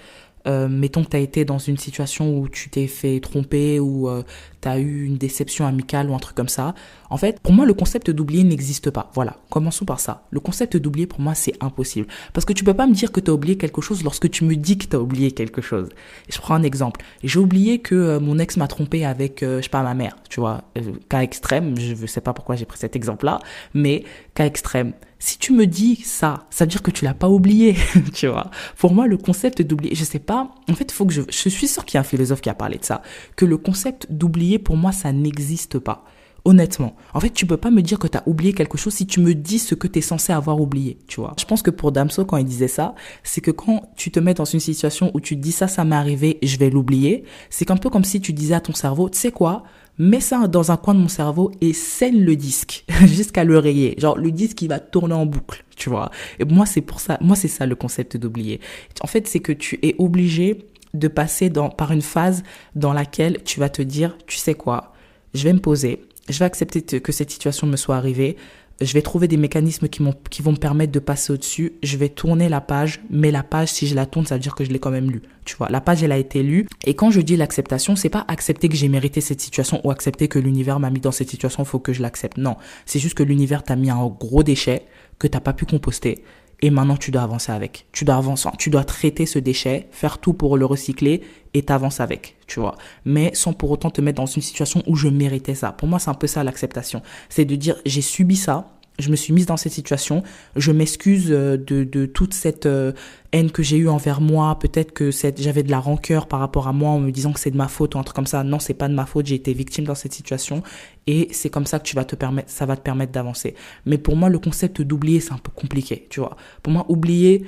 euh, 0.46 0.68
mettons 0.68 1.04
que 1.04 1.10
tu 1.10 1.16
as 1.16 1.20
été 1.20 1.44
dans 1.44 1.58
une 1.58 1.76
situation 1.76 2.38
où 2.38 2.48
tu 2.48 2.70
t'es 2.70 2.86
fait 2.86 3.20
tromper 3.20 3.80
ou 3.80 4.08
euh, 4.08 4.22
as 4.68 4.78
eu 4.78 5.04
une 5.04 5.16
déception 5.16 5.66
amicale 5.66 6.10
ou 6.10 6.14
un 6.14 6.18
truc 6.18 6.36
comme 6.36 6.48
ça. 6.48 6.74
En 7.10 7.16
fait, 7.16 7.40
pour 7.40 7.52
moi, 7.52 7.66
le 7.66 7.74
concept 7.74 8.10
d'oublier 8.10 8.44
n'existe 8.44 8.90
pas. 8.90 9.10
Voilà, 9.14 9.36
commençons 9.50 9.84
par 9.84 10.00
ça. 10.00 10.24
Le 10.30 10.40
concept 10.40 10.76
d'oublier, 10.76 11.06
pour 11.06 11.20
moi, 11.20 11.34
c'est 11.34 11.54
impossible. 11.60 12.08
Parce 12.32 12.44
que 12.44 12.52
tu 12.52 12.64
peux 12.64 12.74
pas 12.74 12.86
me 12.86 12.94
dire 12.94 13.12
que 13.12 13.20
tu 13.20 13.30
as 13.30 13.34
oublié 13.34 13.56
quelque 13.56 13.80
chose 13.80 14.02
lorsque 14.02 14.30
tu 14.30 14.44
me 14.44 14.56
dis 14.56 14.78
que 14.78 14.86
tu 14.86 14.96
as 14.96 15.00
oublié 15.00 15.30
quelque 15.32 15.62
chose. 15.62 15.88
je 16.28 16.38
prends 16.38 16.54
un 16.54 16.62
exemple. 16.62 17.00
J'ai 17.22 17.38
oublié 17.38 17.78
que 17.78 17.94
euh, 17.94 18.20
mon 18.20 18.38
ex 18.38 18.56
m'a 18.56 18.68
trompé 18.68 19.04
avec, 19.04 19.40
je 19.42 19.60
sais 19.60 19.68
pas, 19.68 19.82
ma 19.82 19.94
mère. 19.94 20.16
Tu 20.28 20.40
vois, 20.40 20.64
cas 21.08 21.20
extrême, 21.20 21.78
je 21.78 22.06
sais 22.06 22.20
pas 22.20 22.32
pourquoi 22.32 22.56
j'ai 22.56 22.64
pris 22.64 22.78
cet 22.78 22.96
exemple-là, 22.96 23.38
mais 23.74 24.04
cas 24.34 24.46
extrême 24.46 24.92
si 25.18 25.38
tu 25.38 25.52
me 25.52 25.66
dis 25.66 25.96
ça, 26.04 26.46
ça 26.50 26.64
veut 26.64 26.68
dire 26.68 26.82
que 26.82 26.90
tu 26.90 27.04
l'as 27.04 27.14
pas 27.14 27.28
oublié, 27.28 27.74
tu 28.14 28.26
vois. 28.26 28.50
Pour 28.76 28.92
moi, 28.92 29.06
le 29.06 29.16
concept 29.16 29.62
d'oublier, 29.62 29.94
je 29.94 30.04
sais 30.04 30.18
pas, 30.18 30.50
en 30.68 30.74
fait, 30.74 30.92
faut 30.92 31.06
que 31.06 31.12
je, 31.12 31.22
je 31.28 31.48
suis 31.48 31.68
sûr 31.68 31.84
qu'il 31.84 31.94
y 31.94 31.98
a 31.98 32.00
un 32.00 32.04
philosophe 32.04 32.40
qui 32.40 32.50
a 32.50 32.54
parlé 32.54 32.78
de 32.78 32.84
ça, 32.84 33.02
que 33.34 33.44
le 33.44 33.56
concept 33.56 34.06
d'oublier, 34.10 34.55
pour 34.58 34.76
moi, 34.76 34.92
ça 34.92 35.12
n'existe 35.12 35.78
pas. 35.78 36.04
Honnêtement. 36.44 36.94
En 37.12 37.18
fait, 37.18 37.30
tu 37.30 37.44
peux 37.44 37.56
pas 37.56 37.72
me 37.72 37.82
dire 37.82 37.98
que 37.98 38.06
tu 38.06 38.16
as 38.16 38.22
oublié 38.24 38.52
quelque 38.52 38.78
chose 38.78 38.94
si 38.94 39.04
tu 39.04 39.18
me 39.18 39.34
dis 39.34 39.58
ce 39.58 39.74
que 39.74 39.88
tu 39.88 39.98
es 39.98 40.02
censé 40.02 40.32
avoir 40.32 40.60
oublié, 40.60 40.96
tu 41.08 41.20
vois. 41.20 41.34
Je 41.40 41.44
pense 41.44 41.60
que 41.60 41.72
pour 41.72 41.90
Damso, 41.90 42.24
quand 42.24 42.36
il 42.36 42.44
disait 42.44 42.68
ça, 42.68 42.94
c'est 43.24 43.40
que 43.40 43.50
quand 43.50 43.90
tu 43.96 44.12
te 44.12 44.20
mets 44.20 44.32
dans 44.32 44.44
une 44.44 44.60
situation 44.60 45.10
où 45.14 45.20
tu 45.20 45.34
dis 45.34 45.50
ça, 45.50 45.66
ça 45.66 45.84
m'est 45.84 45.96
arrivé, 45.96 46.38
je 46.44 46.56
vais 46.56 46.70
l'oublier, 46.70 47.24
c'est 47.50 47.72
un 47.72 47.76
peu 47.76 47.90
comme 47.90 48.04
si 48.04 48.20
tu 48.20 48.32
disais 48.32 48.54
à 48.54 48.60
ton 48.60 48.74
cerveau, 48.74 49.08
tu 49.08 49.18
sais 49.18 49.32
quoi, 49.32 49.64
mets 49.98 50.20
ça 50.20 50.46
dans 50.46 50.70
un 50.70 50.76
coin 50.76 50.94
de 50.94 51.00
mon 51.00 51.08
cerveau 51.08 51.50
et 51.60 51.72
scelle 51.72 52.24
le 52.24 52.36
disque 52.36 52.84
jusqu'à 53.06 53.42
le 53.42 53.58
rayer. 53.58 53.96
Genre 53.98 54.16
le 54.16 54.30
disque 54.30 54.62
il 54.62 54.68
va 54.68 54.78
tourner 54.78 55.14
en 55.14 55.26
boucle, 55.26 55.64
tu 55.74 55.90
vois. 55.90 56.12
Et 56.38 56.44
moi 56.44 56.66
c'est 56.66 56.80
pour 56.80 57.00
ça, 57.00 57.18
moi 57.20 57.34
c'est 57.34 57.48
ça 57.48 57.66
le 57.66 57.74
concept 57.74 58.16
d'oublier. 58.16 58.60
En 59.00 59.06
fait, 59.06 59.26
c'est 59.26 59.40
que 59.40 59.52
tu 59.52 59.78
es 59.82 59.96
obligé 59.98 60.58
de 60.94 61.08
passer 61.08 61.50
par 61.76 61.92
une 61.92 62.02
phase 62.02 62.42
dans 62.74 62.92
laquelle 62.92 63.42
tu 63.44 63.60
vas 63.60 63.68
te 63.68 63.82
dire, 63.82 64.16
tu 64.26 64.36
sais 64.36 64.54
quoi, 64.54 64.92
je 65.34 65.44
vais 65.44 65.52
me 65.52 65.60
poser, 65.60 66.02
je 66.28 66.38
vais 66.38 66.44
accepter 66.44 66.82
que 66.82 67.12
cette 67.12 67.30
situation 67.30 67.66
me 67.66 67.76
soit 67.76 67.96
arrivée, 67.96 68.36
je 68.80 68.92
vais 68.92 69.02
trouver 69.02 69.26
des 69.26 69.38
mécanismes 69.38 69.88
qui, 69.88 70.02
qui 70.30 70.42
vont 70.42 70.52
me 70.52 70.56
permettre 70.56 70.92
de 70.92 70.98
passer 70.98 71.32
au-dessus. 71.32 71.72
Je 71.82 71.96
vais 71.96 72.10
tourner 72.10 72.48
la 72.48 72.60
page, 72.60 73.00
mais 73.08 73.30
la 73.30 73.42
page, 73.42 73.68
si 73.68 73.86
je 73.86 73.94
la 73.94 74.04
tourne, 74.04 74.26
ça 74.26 74.34
veut 74.34 74.40
dire 74.40 74.54
que 74.54 74.64
je 74.64 74.70
l'ai 74.70 74.78
quand 74.78 74.90
même 74.90 75.10
lue. 75.10 75.22
Tu 75.46 75.56
vois, 75.56 75.68
la 75.70 75.80
page, 75.80 76.02
elle 76.02 76.12
a 76.12 76.18
été 76.18 76.42
lue. 76.42 76.68
Et 76.84 76.94
quand 76.94 77.10
je 77.10 77.22
dis 77.22 77.36
l'acceptation, 77.36 77.96
c'est 77.96 78.10
pas 78.10 78.26
accepter 78.28 78.68
que 78.68 78.76
j'ai 78.76 78.88
mérité 78.88 79.22
cette 79.22 79.40
situation 79.40 79.80
ou 79.84 79.90
accepter 79.90 80.28
que 80.28 80.38
l'univers 80.38 80.78
m'a 80.78 80.90
mis 80.90 81.00
dans 81.00 81.10
cette 81.10 81.30
situation, 81.30 81.64
faut 81.64 81.78
que 81.78 81.94
je 81.94 82.02
l'accepte. 82.02 82.36
Non. 82.36 82.56
C'est 82.84 82.98
juste 82.98 83.14
que 83.14 83.22
l'univers 83.22 83.62
t'a 83.62 83.76
mis 83.76 83.88
un 83.88 84.06
gros 84.08 84.42
déchet 84.42 84.84
que 85.18 85.26
t'as 85.26 85.40
pas 85.40 85.54
pu 85.54 85.64
composter. 85.64 86.22
Et 86.62 86.70
maintenant, 86.70 86.96
tu 86.96 87.10
dois 87.10 87.22
avancer 87.22 87.52
avec. 87.52 87.86
Tu 87.92 88.04
dois 88.04 88.16
avancer, 88.16 88.48
tu 88.58 88.70
dois 88.70 88.84
traiter 88.84 89.26
ce 89.26 89.38
déchet, 89.38 89.88
faire 89.90 90.18
tout 90.18 90.32
pour 90.32 90.56
le 90.56 90.64
recycler 90.64 91.22
et 91.52 91.62
t'avances 91.62 92.00
avec, 92.00 92.36
tu 92.46 92.60
vois. 92.60 92.76
Mais 93.04 93.30
sans 93.34 93.52
pour 93.52 93.70
autant 93.70 93.90
te 93.90 94.00
mettre 94.00 94.16
dans 94.16 94.26
une 94.26 94.42
situation 94.42 94.82
où 94.86 94.96
je 94.96 95.08
méritais 95.08 95.54
ça. 95.54 95.72
Pour 95.72 95.88
moi, 95.88 95.98
c'est 95.98 96.10
un 96.10 96.14
peu 96.14 96.26
ça 96.26 96.44
l'acceptation. 96.44 97.02
C'est 97.28 97.44
de 97.44 97.56
dire, 97.56 97.76
j'ai 97.84 98.00
subi 98.00 98.36
ça, 98.36 98.75
je 98.98 99.10
me 99.10 99.16
suis 99.16 99.32
mise 99.32 99.46
dans 99.46 99.56
cette 99.56 99.72
situation. 99.72 100.22
Je 100.56 100.72
m'excuse 100.72 101.28
euh, 101.30 101.56
de, 101.56 101.84
de 101.84 102.06
toute 102.06 102.34
cette 102.34 102.66
euh, 102.66 102.92
haine 103.32 103.50
que 103.50 103.62
j'ai 103.62 103.76
eue 103.76 103.88
envers 103.88 104.20
moi. 104.20 104.58
Peut-être 104.58 104.92
que 104.92 105.10
j'avais 105.10 105.62
de 105.62 105.70
la 105.70 105.80
rancœur 105.80 106.28
par 106.28 106.40
rapport 106.40 106.68
à 106.68 106.72
moi 106.72 106.90
en 106.90 107.00
me 107.00 107.10
disant 107.10 107.32
que 107.32 107.40
c'est 107.40 107.50
de 107.50 107.56
ma 107.56 107.68
faute 107.68 107.94
ou 107.94 107.98
un 107.98 108.02
truc 108.02 108.16
comme 108.16 108.26
ça. 108.26 108.42
Non, 108.42 108.58
c'est 108.58 108.74
pas 108.74 108.88
de 108.88 108.94
ma 108.94 109.06
faute. 109.06 109.26
J'ai 109.26 109.34
été 109.34 109.52
victime 109.52 109.84
dans 109.84 109.94
cette 109.94 110.14
situation 110.14 110.62
et 111.06 111.28
c'est 111.32 111.50
comme 111.50 111.66
ça 111.66 111.78
que 111.78 111.84
tu 111.84 111.94
vas 111.94 112.04
te 112.04 112.16
permettre, 112.16 112.50
ça 112.50 112.66
va 112.66 112.76
te 112.76 112.82
permettre 112.82 113.12
d'avancer. 113.12 113.54
Mais 113.84 113.98
pour 113.98 114.16
moi, 114.16 114.28
le 114.28 114.38
concept 114.38 114.82
d'oublier, 114.82 115.20
c'est 115.20 115.32
un 115.32 115.38
peu 115.38 115.52
compliqué, 115.52 116.06
tu 116.10 116.20
vois. 116.20 116.36
Pour 116.62 116.72
moi, 116.72 116.86
oublier, 116.88 117.46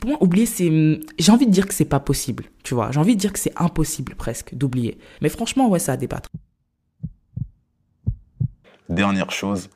pour 0.00 0.10
moi, 0.10 0.22
oublier, 0.22 0.46
c'est, 0.46 1.00
j'ai 1.18 1.32
envie 1.32 1.46
de 1.46 1.52
dire 1.52 1.66
que 1.66 1.74
c'est 1.74 1.84
pas 1.84 2.00
possible, 2.00 2.44
tu 2.62 2.74
vois. 2.74 2.90
J'ai 2.92 3.00
envie 3.00 3.16
de 3.16 3.20
dire 3.20 3.32
que 3.32 3.38
c'est 3.38 3.52
impossible 3.56 4.14
presque 4.14 4.54
d'oublier. 4.54 4.98
Mais 5.20 5.28
franchement, 5.28 5.68
ouais, 5.68 5.78
ça 5.78 5.92
a 5.92 5.96
débattre. 5.96 6.30
Dernière 8.88 9.32
chose, 9.32 9.68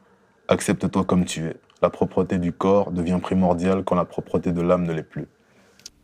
Accepte-toi 0.51 1.05
comme 1.05 1.25
tu 1.25 1.47
es. 1.47 1.57
La 1.81 1.91
propreté 1.91 2.39
du 2.39 2.53
corps 2.53 2.91
devient 2.91 3.21
primordiale 3.23 3.85
quand 3.85 3.95
la 3.95 4.05
propreté 4.05 4.51
de 4.51 4.61
l'âme 4.61 4.85
ne 4.85 4.93
l'est 4.93 5.05
plus. 5.05 5.29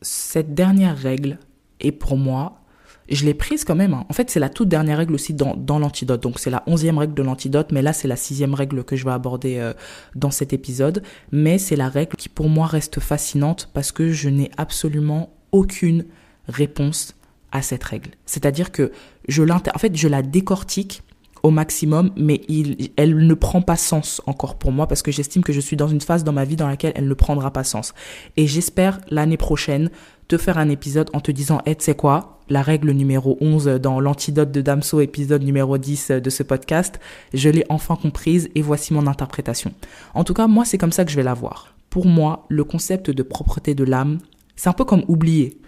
Cette 0.03 0.55
dernière 0.55 0.97
règle 0.97 1.39
est 1.81 1.91
pour 1.91 2.17
moi, 2.17 2.61
je 3.09 3.25
l'ai 3.25 3.35
prise 3.35 3.65
quand 3.65 3.75
même. 3.75 3.93
Hein. 3.93 4.05
En 4.09 4.13
fait, 4.13 4.31
c'est 4.31 4.39
la 4.39 4.49
toute 4.49 4.69
dernière 4.69 4.99
règle 4.99 5.15
aussi 5.15 5.35
dans, 5.35 5.79
l'antidote. 5.79 6.23
Donc, 6.23 6.39
c'est 6.39 6.51
la 6.51 6.63
onzième 6.69 6.97
règle 6.97 7.15
de 7.15 7.23
l'antidote, 7.25 7.73
mais 7.73 7.83
là, 7.83 7.93
c'est 7.93 8.07
la 8.07 8.17
sixième 8.17 8.55
règle 8.55 8.85
que 8.85 8.95
je 8.95 9.05
vais 9.05 9.11
aborder 9.11 9.59
euh, 9.59 9.73
dans 10.15 10.31
cet 10.31 10.53
épisode. 10.53 11.03
Mais 11.33 11.59
c'est 11.59 11.77
la 11.77 11.89
règle 11.89 12.17
qui, 12.17 12.29
pour 12.29 12.49
moi, 12.49 12.67
reste 12.67 13.01
fascinante 13.01 13.69
parce 13.75 13.91
que 13.91 14.11
je 14.11 14.29
n'ai 14.29 14.53
absolument 14.57 15.31
aucune 15.51 16.05
réponse 16.47 17.17
à 17.51 17.63
cette 17.63 17.83
règle. 17.83 18.11
C'est-à-dire 18.27 18.71
que 18.71 18.93
je. 19.29 19.43
En 19.43 19.79
fait, 19.79 19.97
je 19.97 20.07
la 20.07 20.23
décortique 20.23 21.03
au 21.43 21.51
maximum, 21.51 22.11
mais 22.17 22.41
il, 22.49 22.91
elle 22.97 23.27
ne 23.27 23.35
prend 23.35 23.63
pas 23.63 23.77
sens 23.77 24.23
encore 24.27 24.57
pour 24.57 24.73
moi 24.73 24.87
parce 24.87 25.03
que 25.03 25.13
j'estime 25.13 25.43
que 25.43 25.53
je 25.53 25.61
suis 25.61 25.77
dans 25.77 25.89
une 25.89 26.01
phase 26.01 26.25
dans 26.25 26.33
ma 26.33 26.45
vie 26.45 26.57
dans 26.57 26.69
laquelle 26.69 26.93
elle 26.95 27.09
ne 27.09 27.15
prendra 27.15 27.53
pas 27.53 27.65
sens. 27.65 27.95
Et 28.37 28.47
j'espère 28.47 29.01
l'année 29.11 29.37
prochaine 29.37 29.91
te 30.29 30.39
faire 30.39 30.59
un 30.59 30.69
épisode 30.69 31.11
en 31.13 31.21
te 31.21 31.31
disant, 31.31 31.61
hey, 31.67 31.77
tu 31.77 31.85
sais 31.85 31.95
quoi, 31.95 32.41
la 32.49 32.63
règle 32.63 32.91
numéro 32.91 33.37
11 33.41 33.67
dans 33.81 34.01
l'antidote 34.01 34.51
de 34.51 34.61
Damso, 34.61 35.01
épisode 35.01 35.43
numéro 35.43 35.79
10 35.79 36.11
de 36.11 36.31
ce 36.31 36.43
podcast, 36.43 37.01
je 37.33 37.49
l'ai 37.49 37.65
enfin 37.69 37.97
comprise 37.97 38.49
et 38.55 38.63
voici 38.63 38.93
mon 38.93 39.07
interprétation. 39.07 39.73
En 40.15 40.25
tout 40.25 40.35
cas, 40.35 40.47
moi, 40.47 40.65
c'est 40.65 40.79
comme 40.79 40.93
ça 40.93 41.05
que 41.05 41.11
je 41.11 41.17
vais 41.17 41.23
la 41.23 41.35
voir. 41.35 41.75
Pour 41.91 42.07
moi, 42.07 42.47
le 42.49 42.65
concept 42.65 43.11
de 43.11 43.23
propreté 43.23 43.75
de 43.75 43.85
l'âme, 43.85 44.19
c'est 44.57 44.69
un 44.69 44.73
peu 44.73 44.85
comme 44.85 45.05
oublier 45.09 45.61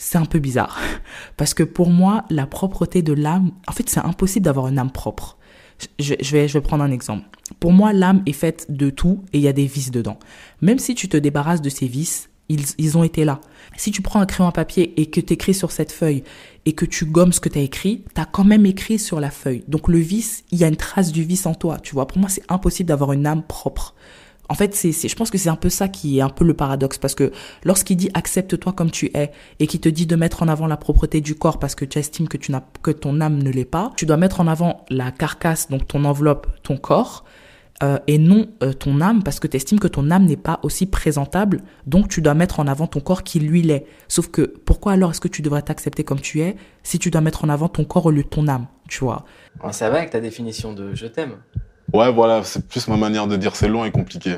c'est 0.00 0.16
un 0.16 0.24
peu 0.24 0.38
bizarre. 0.38 0.80
Parce 1.36 1.52
que 1.52 1.62
pour 1.62 1.90
moi, 1.90 2.24
la 2.30 2.46
propreté 2.46 3.02
de 3.02 3.12
l'âme, 3.12 3.52
en 3.68 3.72
fait, 3.72 3.88
c'est 3.88 4.00
impossible 4.00 4.46
d'avoir 4.46 4.68
une 4.68 4.78
âme 4.78 4.90
propre. 4.90 5.36
Je, 5.98 6.14
vais, 6.32 6.48
je 6.48 6.54
vais 6.54 6.60
prendre 6.62 6.82
un 6.82 6.90
exemple. 6.90 7.26
Pour 7.60 7.72
moi, 7.72 7.92
l'âme 7.92 8.22
est 8.24 8.32
faite 8.32 8.66
de 8.70 8.88
tout 8.88 9.22
et 9.34 9.38
il 9.38 9.42
y 9.42 9.48
a 9.48 9.52
des 9.52 9.66
vices 9.66 9.90
dedans. 9.90 10.18
Même 10.62 10.78
si 10.78 10.94
tu 10.94 11.08
te 11.08 11.18
débarrasses 11.18 11.60
de 11.60 11.68
ces 11.68 11.86
vices, 11.86 12.30
ils, 12.48 12.64
ils 12.78 12.96
ont 12.96 13.04
été 13.04 13.26
là. 13.26 13.40
Si 13.76 13.90
tu 13.90 14.00
prends 14.00 14.20
un 14.20 14.26
crayon 14.26 14.48
à 14.48 14.52
papier 14.52 14.98
et 15.00 15.06
que 15.06 15.20
tu 15.20 15.34
écris 15.34 15.54
sur 15.54 15.70
cette 15.70 15.92
feuille 15.92 16.24
et 16.64 16.72
que 16.72 16.86
tu 16.86 17.04
gommes 17.04 17.32
ce 17.32 17.40
que 17.40 17.50
tu 17.50 17.58
as 17.58 17.62
écrit, 17.62 18.04
tu 18.14 18.20
as 18.20 18.24
quand 18.26 18.44
même 18.44 18.64
écrit 18.64 18.98
sur 18.98 19.20
la 19.20 19.30
feuille. 19.30 19.64
Donc 19.68 19.86
le 19.88 19.98
vice, 19.98 20.44
il 20.50 20.58
y 20.58 20.64
a 20.64 20.68
une 20.68 20.76
trace 20.76 21.12
du 21.12 21.24
vice 21.24 21.44
en 21.44 21.54
toi, 21.54 21.78
tu 21.78 21.94
vois. 21.94 22.06
Pour 22.06 22.18
moi, 22.18 22.30
c'est 22.30 22.44
impossible 22.48 22.88
d'avoir 22.88 23.12
une 23.12 23.26
âme 23.26 23.42
propre. 23.42 23.94
En 24.50 24.54
fait, 24.54 24.74
c'est, 24.74 24.90
je 24.90 25.14
pense 25.14 25.30
que 25.30 25.38
c'est 25.38 25.48
un 25.48 25.54
peu 25.54 25.68
ça 25.68 25.86
qui 25.86 26.18
est 26.18 26.22
un 26.22 26.28
peu 26.28 26.44
le 26.44 26.54
paradoxe 26.54 26.98
parce 26.98 27.14
que 27.14 27.30
lorsqu'il 27.62 27.96
dit 27.96 28.10
accepte-toi 28.14 28.72
comme 28.72 28.90
tu 28.90 29.08
es 29.14 29.30
et 29.60 29.68
qui 29.68 29.78
te 29.78 29.88
dit 29.88 30.06
de 30.06 30.16
mettre 30.16 30.42
en 30.42 30.48
avant 30.48 30.66
la 30.66 30.76
propreté 30.76 31.20
du 31.20 31.36
corps 31.36 31.60
parce 31.60 31.76
que 31.76 31.84
tu 31.84 32.00
estimes 32.00 32.26
que 32.26 32.36
tu 32.36 32.50
n'as 32.50 32.62
que 32.82 32.90
ton 32.90 33.20
âme 33.20 33.40
ne 33.40 33.50
l'est 33.50 33.64
pas, 33.64 33.92
tu 33.96 34.06
dois 34.06 34.16
mettre 34.16 34.40
en 34.40 34.48
avant 34.48 34.84
la 34.90 35.12
carcasse 35.12 35.68
donc 35.68 35.86
ton 35.86 36.04
enveloppe, 36.04 36.48
ton 36.64 36.76
corps. 36.76 37.24
Euh, 37.82 37.98
et 38.06 38.18
non 38.18 38.46
euh, 38.62 38.74
ton 38.74 39.00
âme 39.00 39.22
parce 39.22 39.40
que 39.40 39.46
tu 39.46 39.56
estimes 39.56 39.80
que 39.80 39.88
ton 39.88 40.10
âme 40.10 40.26
n'est 40.26 40.36
pas 40.36 40.60
aussi 40.62 40.84
présentable, 40.84 41.62
donc 41.86 42.08
tu 42.08 42.20
dois 42.20 42.34
mettre 42.34 42.60
en 42.60 42.66
avant 42.66 42.86
ton 42.86 43.00
corps 43.00 43.22
qui 43.22 43.40
lui 43.40 43.62
l'est. 43.62 43.86
Sauf 44.06 44.28
que 44.28 44.42
pourquoi 44.42 44.92
alors 44.92 45.12
est-ce 45.12 45.20
que 45.20 45.28
tu 45.28 45.40
devrais 45.40 45.62
t'accepter 45.62 46.04
comme 46.04 46.20
tu 46.20 46.42
es 46.42 46.56
si 46.82 46.98
tu 46.98 47.10
dois 47.10 47.22
mettre 47.22 47.42
en 47.42 47.48
avant 47.48 47.68
ton 47.68 47.84
corps 47.84 48.04
au 48.04 48.10
lieu 48.10 48.22
de 48.22 48.28
ton 48.28 48.48
âme, 48.48 48.66
tu 48.86 49.02
vois? 49.02 49.24
Ça 49.70 49.88
va 49.88 49.96
avec 49.96 50.10
ta 50.10 50.20
définition 50.20 50.74
de 50.74 50.94
je 50.94 51.06
t'aime 51.06 51.38
Ouais, 51.92 52.12
voilà, 52.12 52.42
c'est 52.44 52.66
plus 52.66 52.88
ma 52.88 52.96
manière 52.96 53.26
de 53.26 53.36
dire 53.36 53.56
c'est 53.56 53.68
long 53.68 53.84
et 53.84 53.90
compliqué. 53.90 54.36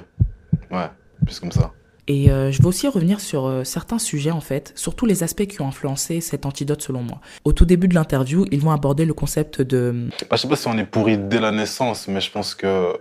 Ouais, 0.71 0.89
plus 1.25 1.39
comme 1.41 1.53
ça. 1.53 1.73
Et 2.09 2.31
euh, 2.31 2.51
je 2.51 2.59
vais 2.61 2.67
aussi 2.67 2.89
revenir 2.89 3.21
sur 3.21 3.47
euh, 3.47 3.63
certains 3.63 3.99
sujets 3.99 4.33
en 4.33 4.41
fait, 4.41 4.73
surtout 4.75 5.07
les 5.07 5.23
aspects 5.23 5.47
qui 5.47 5.61
ont 5.61 5.69
influencé 5.69 6.21
cet 6.21 6.47
antidote 6.47 6.83
selon 6.83 7.03
moi. 7.03 7.21
Au 7.45 7.53
tout 7.53 7.65
début 7.65 7.87
de 7.87 7.95
l'interview, 7.95 8.45
ils 8.51 8.61
vont 8.61 8.73
aborder 8.73 9.05
le 9.05 9.15
concept 9.15 9.63
de... 9.63 10.09
Bah, 10.29 10.37
je 10.37 10.37
sais 10.39 10.49
pas 10.49 10.57
si 10.57 10.67
on 10.67 10.77
est 10.79 10.85
pourri 10.85 11.17
dès 11.17 11.39
la 11.39 11.53
naissance, 11.53 12.09
mais 12.09 12.21
je 12.21 12.31
pense 12.33 12.57
que 12.57 12.93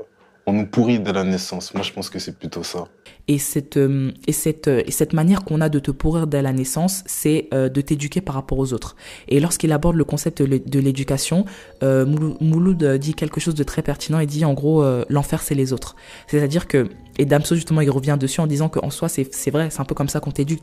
on 0.47 0.53
nous 0.53 0.65
pourrit 0.65 0.99
dès 0.99 1.13
la 1.13 1.23
naissance. 1.23 1.73
Moi, 1.73 1.83
je 1.83 1.91
pense 1.91 2.09
que 2.09 2.19
c'est 2.19 2.37
plutôt 2.37 2.63
ça. 2.63 2.85
Et 3.27 3.37
cette, 3.37 3.77
euh, 3.77 4.11
et 4.27 4.31
cette, 4.31 4.67
euh, 4.67 4.81
et 4.85 4.91
cette 4.91 5.13
manière 5.13 5.43
qu'on 5.43 5.61
a 5.61 5.69
de 5.69 5.79
te 5.79 5.91
pourrir 5.91 6.25
dès 6.25 6.41
la 6.41 6.51
naissance, 6.51 7.03
c'est 7.05 7.47
euh, 7.53 7.69
de 7.69 7.79
t'éduquer 7.81 8.21
par 8.21 8.35
rapport 8.35 8.57
aux 8.57 8.73
autres. 8.73 8.95
Et 9.27 9.39
lorsqu'il 9.39 9.71
aborde 9.71 9.95
le 9.95 10.03
concept 10.03 10.41
de 10.41 10.79
l'éducation, 10.79 11.45
Mouloud 11.81 12.83
dit 12.97 13.13
quelque 13.13 13.39
chose 13.39 13.55
de 13.55 13.63
très 13.63 13.83
pertinent. 13.83 14.19
Il 14.19 14.27
dit 14.27 14.43
en 14.45 14.53
gros, 14.53 14.83
l'enfer, 15.09 15.41
c'est 15.41 15.55
les 15.55 15.73
autres. 15.73 15.95
C'est-à-dire 16.27 16.67
que, 16.67 16.89
et 17.17 17.25
Damso, 17.25 17.55
justement, 17.55 17.81
il 17.81 17.91
revient 17.91 18.17
dessus 18.19 18.41
en 18.41 18.47
disant 18.47 18.69
qu'en 18.69 18.89
soi, 18.89 19.07
c'est 19.09 19.51
vrai, 19.51 19.69
c'est 19.69 19.79
un 19.79 19.85
peu 19.85 19.95
comme 19.95 20.09
ça 20.09 20.19
qu'on 20.19 20.31
t'éduque. 20.31 20.61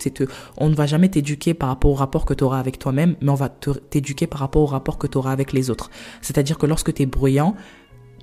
On 0.57 0.69
ne 0.69 0.75
va 0.75 0.87
jamais 0.87 1.09
t'éduquer 1.09 1.55
par 1.55 1.69
rapport 1.69 1.91
au 1.91 1.95
rapport 1.95 2.25
que 2.25 2.35
tu 2.35 2.45
auras 2.45 2.59
avec 2.59 2.79
toi-même, 2.79 3.17
mais 3.21 3.31
on 3.31 3.35
va 3.35 3.49
t'éduquer 3.49 4.27
par 4.27 4.41
rapport 4.41 4.63
au 4.63 4.67
rapport 4.67 4.99
que 4.99 5.07
tu 5.07 5.19
auras 5.19 5.33
avec 5.33 5.53
les 5.53 5.71
autres. 5.71 5.91
C'est-à-dire 6.23 6.59
que 6.59 6.67
lorsque 6.67 6.93
tu 6.93 7.03
es 7.03 7.07
bruyant, 7.07 7.55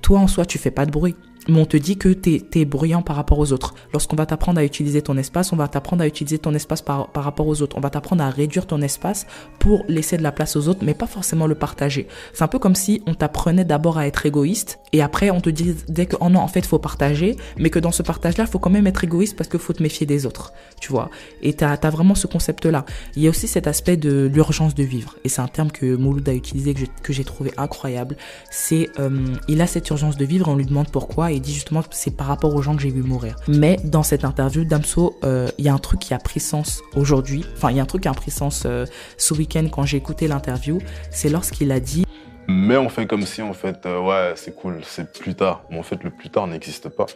toi 0.02 0.20
en 0.20 0.26
soi, 0.26 0.44
tu 0.44 0.58
fais 0.58 0.70
pas 0.70 0.86
de 0.86 0.90
bruit 0.90 1.16
mais 1.48 1.60
on 1.60 1.66
te 1.66 1.76
dit 1.76 1.96
que 1.96 2.08
tu 2.08 2.42
es, 2.54 2.64
bruyant 2.64 3.02
par 3.02 3.16
rapport 3.16 3.38
aux 3.38 3.52
autres. 3.52 3.74
Lorsqu'on 3.92 4.16
va 4.16 4.26
t'apprendre 4.26 4.58
à 4.58 4.64
utiliser 4.64 5.02
ton 5.02 5.16
espace, 5.16 5.52
on 5.52 5.56
va 5.56 5.68
t'apprendre 5.68 6.02
à 6.02 6.06
utiliser 6.06 6.38
ton 6.38 6.54
espace 6.54 6.82
par, 6.82 7.08
par 7.08 7.24
rapport 7.24 7.46
aux 7.46 7.62
autres. 7.62 7.76
On 7.76 7.80
va 7.80 7.90
t'apprendre 7.90 8.22
à 8.22 8.30
réduire 8.30 8.66
ton 8.66 8.80
espace 8.82 9.26
pour 9.58 9.84
laisser 9.88 10.16
de 10.16 10.22
la 10.22 10.32
place 10.32 10.56
aux 10.56 10.68
autres, 10.68 10.80
mais 10.82 10.94
pas 10.94 11.06
forcément 11.06 11.46
le 11.46 11.54
partager. 11.54 12.08
C'est 12.32 12.44
un 12.44 12.48
peu 12.48 12.58
comme 12.58 12.74
si 12.74 13.02
on 13.06 13.14
t'apprenait 13.14 13.64
d'abord 13.64 13.98
à 13.98 14.06
être 14.06 14.26
égoïste 14.26 14.78
et 14.96 15.02
après 15.02 15.30
on 15.30 15.42
te 15.42 15.50
disait 15.50 16.06
que 16.06 16.16
oh 16.20 16.30
non, 16.30 16.40
en 16.40 16.48
fait, 16.48 16.64
faut 16.64 16.78
partager, 16.78 17.36
mais 17.58 17.68
que 17.68 17.78
dans 17.78 17.92
ce 17.92 18.02
partage-là, 18.02 18.46
faut 18.46 18.58
quand 18.58 18.70
même 18.70 18.86
être 18.86 19.04
égoïste 19.04 19.36
parce 19.36 19.46
qu'il 19.50 19.60
faut 19.60 19.74
te 19.74 19.82
méfier 19.82 20.06
des 20.06 20.24
autres, 20.24 20.54
tu 20.80 20.90
vois. 20.90 21.10
Et 21.42 21.52
tu 21.52 21.64
as, 21.64 21.76
vraiment 21.90 22.14
ce 22.14 22.26
concept-là. 22.26 22.86
Il 23.14 23.22
y 23.22 23.26
a 23.26 23.30
aussi 23.30 23.46
cet 23.46 23.66
aspect 23.66 23.98
de 23.98 24.30
l'urgence 24.32 24.74
de 24.74 24.82
vivre. 24.82 25.16
Et 25.24 25.28
c'est 25.28 25.42
un 25.42 25.48
terme 25.48 25.70
que 25.70 25.96
Mouloud 25.96 26.26
a 26.30 26.32
utilisé, 26.32 26.74
que 27.02 27.12
j'ai 27.12 27.24
trouvé 27.24 27.52
incroyable. 27.58 28.16
C'est, 28.50 28.88
euh, 28.98 29.34
il 29.48 29.60
a 29.60 29.66
cette 29.66 29.88
urgence 29.90 30.16
de 30.16 30.24
vivre 30.24 30.48
et 30.48 30.50
on 30.50 30.56
lui 30.56 30.64
demande 30.64 30.88
pourquoi 30.88 31.30
il 31.30 31.42
dit 31.42 31.52
justement 31.52 31.82
c'est 31.90 32.16
par 32.16 32.28
rapport 32.28 32.54
aux 32.54 32.62
gens 32.62 32.74
que 32.74 32.80
j'ai 32.80 32.90
vu 32.90 33.02
mourir. 33.02 33.36
Mais 33.48 33.76
dans 33.84 34.02
cette 34.02 34.24
interview, 34.24 34.64
Damso, 34.64 35.18
euh, 35.24 35.48
il 35.58 35.66
y 35.66 35.68
a 35.68 35.74
un 35.74 35.78
truc 35.78 36.00
qui 36.00 36.14
a 36.14 36.18
pris 36.18 36.40
sens 36.40 36.82
aujourd'hui. 36.94 37.44
Enfin, 37.54 37.70
il 37.70 37.76
y 37.76 37.80
a 37.80 37.82
un 37.82 37.86
truc 37.86 38.02
qui 38.04 38.08
a 38.08 38.14
pris 38.14 38.30
sens 38.30 38.62
euh, 38.64 38.86
ce 39.18 39.34
week-end 39.34 39.68
quand 39.70 39.84
j'ai 39.84 39.98
écouté 39.98 40.26
l'interview. 40.26 40.78
C'est 41.10 41.28
lorsqu'il 41.28 41.70
a 41.70 41.80
dit. 41.80 42.05
Mais 42.48 42.76
on 42.76 42.88
fait 42.88 43.06
comme 43.06 43.22
si 43.22 43.42
en 43.42 43.52
fait, 43.52 43.86
euh, 43.86 44.00
ouais, 44.00 44.34
c'est 44.36 44.54
cool, 44.54 44.80
c'est 44.84 45.12
plus 45.12 45.34
tard. 45.34 45.64
Mais 45.70 45.78
en 45.78 45.82
fait, 45.82 46.02
le 46.04 46.10
plus 46.10 46.30
tard 46.30 46.46
n'existe 46.46 46.88
pas. 46.88 47.06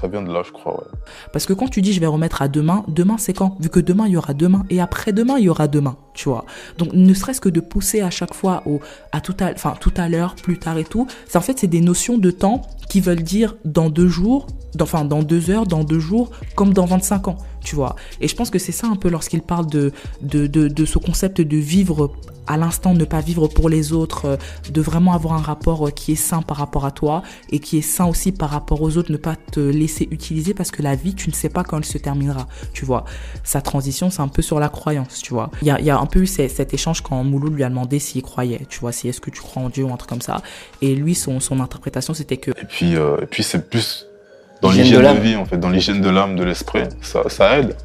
Ça 0.00 0.08
vient 0.08 0.22
de 0.22 0.32
là, 0.32 0.42
je 0.44 0.52
crois. 0.52 0.84
Parce 1.32 1.46
que 1.46 1.52
quand 1.52 1.68
tu 1.68 1.80
dis 1.82 1.92
je 1.92 2.00
vais 2.00 2.06
remettre 2.06 2.42
à 2.42 2.48
demain, 2.48 2.84
demain 2.88 3.16
c'est 3.18 3.32
quand? 3.32 3.56
Vu 3.60 3.68
que 3.68 3.80
demain 3.80 4.06
il 4.06 4.12
y 4.12 4.16
aura 4.16 4.34
demain 4.34 4.64
et 4.70 4.80
après 4.80 5.12
demain 5.12 5.38
il 5.38 5.44
y 5.44 5.48
aura 5.48 5.68
demain, 5.68 5.96
tu 6.14 6.28
vois. 6.28 6.44
Donc 6.78 6.92
ne 6.92 7.14
serait-ce 7.14 7.40
que 7.40 7.48
de 7.48 7.60
pousser 7.60 8.00
à 8.00 8.10
chaque 8.10 8.34
fois 8.34 8.62
au 8.66 8.80
à 9.12 9.20
tout 9.20 9.36
à 9.40 9.52
enfin 9.52 9.74
tout 9.80 9.92
à 9.96 10.08
l'heure, 10.08 10.34
plus 10.34 10.58
tard 10.58 10.76
et 10.78 10.84
tout, 10.84 11.06
c'est 11.26 11.38
en 11.38 11.40
fait 11.40 11.58
c'est 11.58 11.66
des 11.66 11.80
notions 11.80 12.18
de 12.18 12.30
temps 12.30 12.62
qui 12.88 13.00
veulent 13.00 13.22
dire 13.22 13.56
dans 13.64 13.90
deux 13.90 14.08
jours, 14.08 14.46
enfin 14.80 15.04
dans 15.04 15.22
deux 15.22 15.50
heures, 15.50 15.66
dans 15.66 15.84
deux 15.84 15.98
jours, 15.98 16.30
comme 16.54 16.72
dans 16.72 16.84
25 16.84 17.28
ans, 17.28 17.38
tu 17.64 17.74
vois. 17.74 17.96
Et 18.20 18.28
je 18.28 18.36
pense 18.36 18.50
que 18.50 18.58
c'est 18.58 18.72
ça 18.72 18.86
un 18.86 18.96
peu 18.96 19.08
lorsqu'il 19.08 19.42
parle 19.42 19.66
de, 19.66 19.92
de, 20.22 20.46
de, 20.46 20.68
de 20.68 20.84
ce 20.84 20.98
concept 20.98 21.40
de 21.40 21.56
vivre 21.56 22.12
à 22.46 22.56
l'instant, 22.56 22.94
ne 22.94 23.04
pas 23.04 23.20
vivre 23.20 23.48
pour 23.48 23.68
les 23.68 23.92
autres, 23.92 24.24
euh, 24.24 24.36
de 24.70 24.80
vraiment 24.80 25.12
avoir 25.12 25.34
un 25.34 25.42
rapport 25.42 25.88
euh, 25.88 25.90
qui 25.90 26.12
est 26.12 26.16
sain 26.16 26.42
par 26.42 26.58
rapport 26.58 26.84
à 26.84 26.90
toi 26.90 27.22
et 27.50 27.58
qui 27.58 27.78
est 27.78 27.82
sain 27.82 28.06
aussi 28.06 28.32
par 28.32 28.50
rapport 28.50 28.82
aux 28.82 28.96
autres, 28.96 29.10
ne 29.10 29.16
pas 29.16 29.36
te 29.36 29.60
laisser 29.60 29.85
utiliser 30.10 30.54
parce 30.54 30.70
que 30.70 30.82
la 30.82 30.94
vie, 30.94 31.14
tu 31.14 31.28
ne 31.28 31.34
sais 31.34 31.48
pas 31.48 31.64
quand 31.64 31.78
elle 31.78 31.84
se 31.84 31.98
terminera, 31.98 32.46
tu 32.72 32.84
vois. 32.84 33.04
Sa 33.44 33.60
transition, 33.60 34.10
c'est 34.10 34.22
un 34.22 34.28
peu 34.28 34.42
sur 34.42 34.60
la 34.60 34.68
croyance, 34.68 35.20
tu 35.22 35.32
vois. 35.32 35.50
Il 35.62 35.68
y 35.68 35.70
a, 35.70 35.80
y 35.80 35.90
a 35.90 35.98
un 35.98 36.06
peu 36.06 36.20
eu 36.20 36.26
cet 36.26 36.74
échange 36.74 37.02
quand 37.02 37.22
Mouloud 37.24 37.54
lui 37.54 37.64
a 37.64 37.68
demandé 37.68 37.98
s'il 37.98 38.22
croyait, 38.22 38.60
tu 38.68 38.80
vois, 38.80 38.92
si 38.92 39.08
est-ce 39.08 39.20
que 39.20 39.30
tu 39.30 39.40
crois 39.40 39.62
en 39.62 39.68
Dieu 39.68 39.84
ou 39.84 39.92
un 39.92 39.96
truc 39.96 40.10
comme 40.10 40.22
ça. 40.22 40.42
Et 40.82 40.94
lui, 40.94 41.14
son, 41.14 41.40
son 41.40 41.60
interprétation, 41.60 42.14
c'était 42.14 42.36
que... 42.36 42.50
Et 42.50 42.66
puis, 42.68 42.96
euh, 42.96 43.16
et 43.22 43.26
puis 43.26 43.42
c'est 43.42 43.68
plus 43.68 44.06
dans 44.62 44.70
l'hygiène 44.70 45.02
de, 45.02 45.20
vie, 45.20 45.36
en 45.36 45.44
fait, 45.44 45.58
dans 45.58 45.70
l'hygiène 45.70 46.00
de 46.00 46.08
l'âme, 46.08 46.36
de 46.36 46.44
l'esprit. 46.44 46.84
Ça, 47.00 47.28
ça 47.28 47.58
aide. 47.58 47.76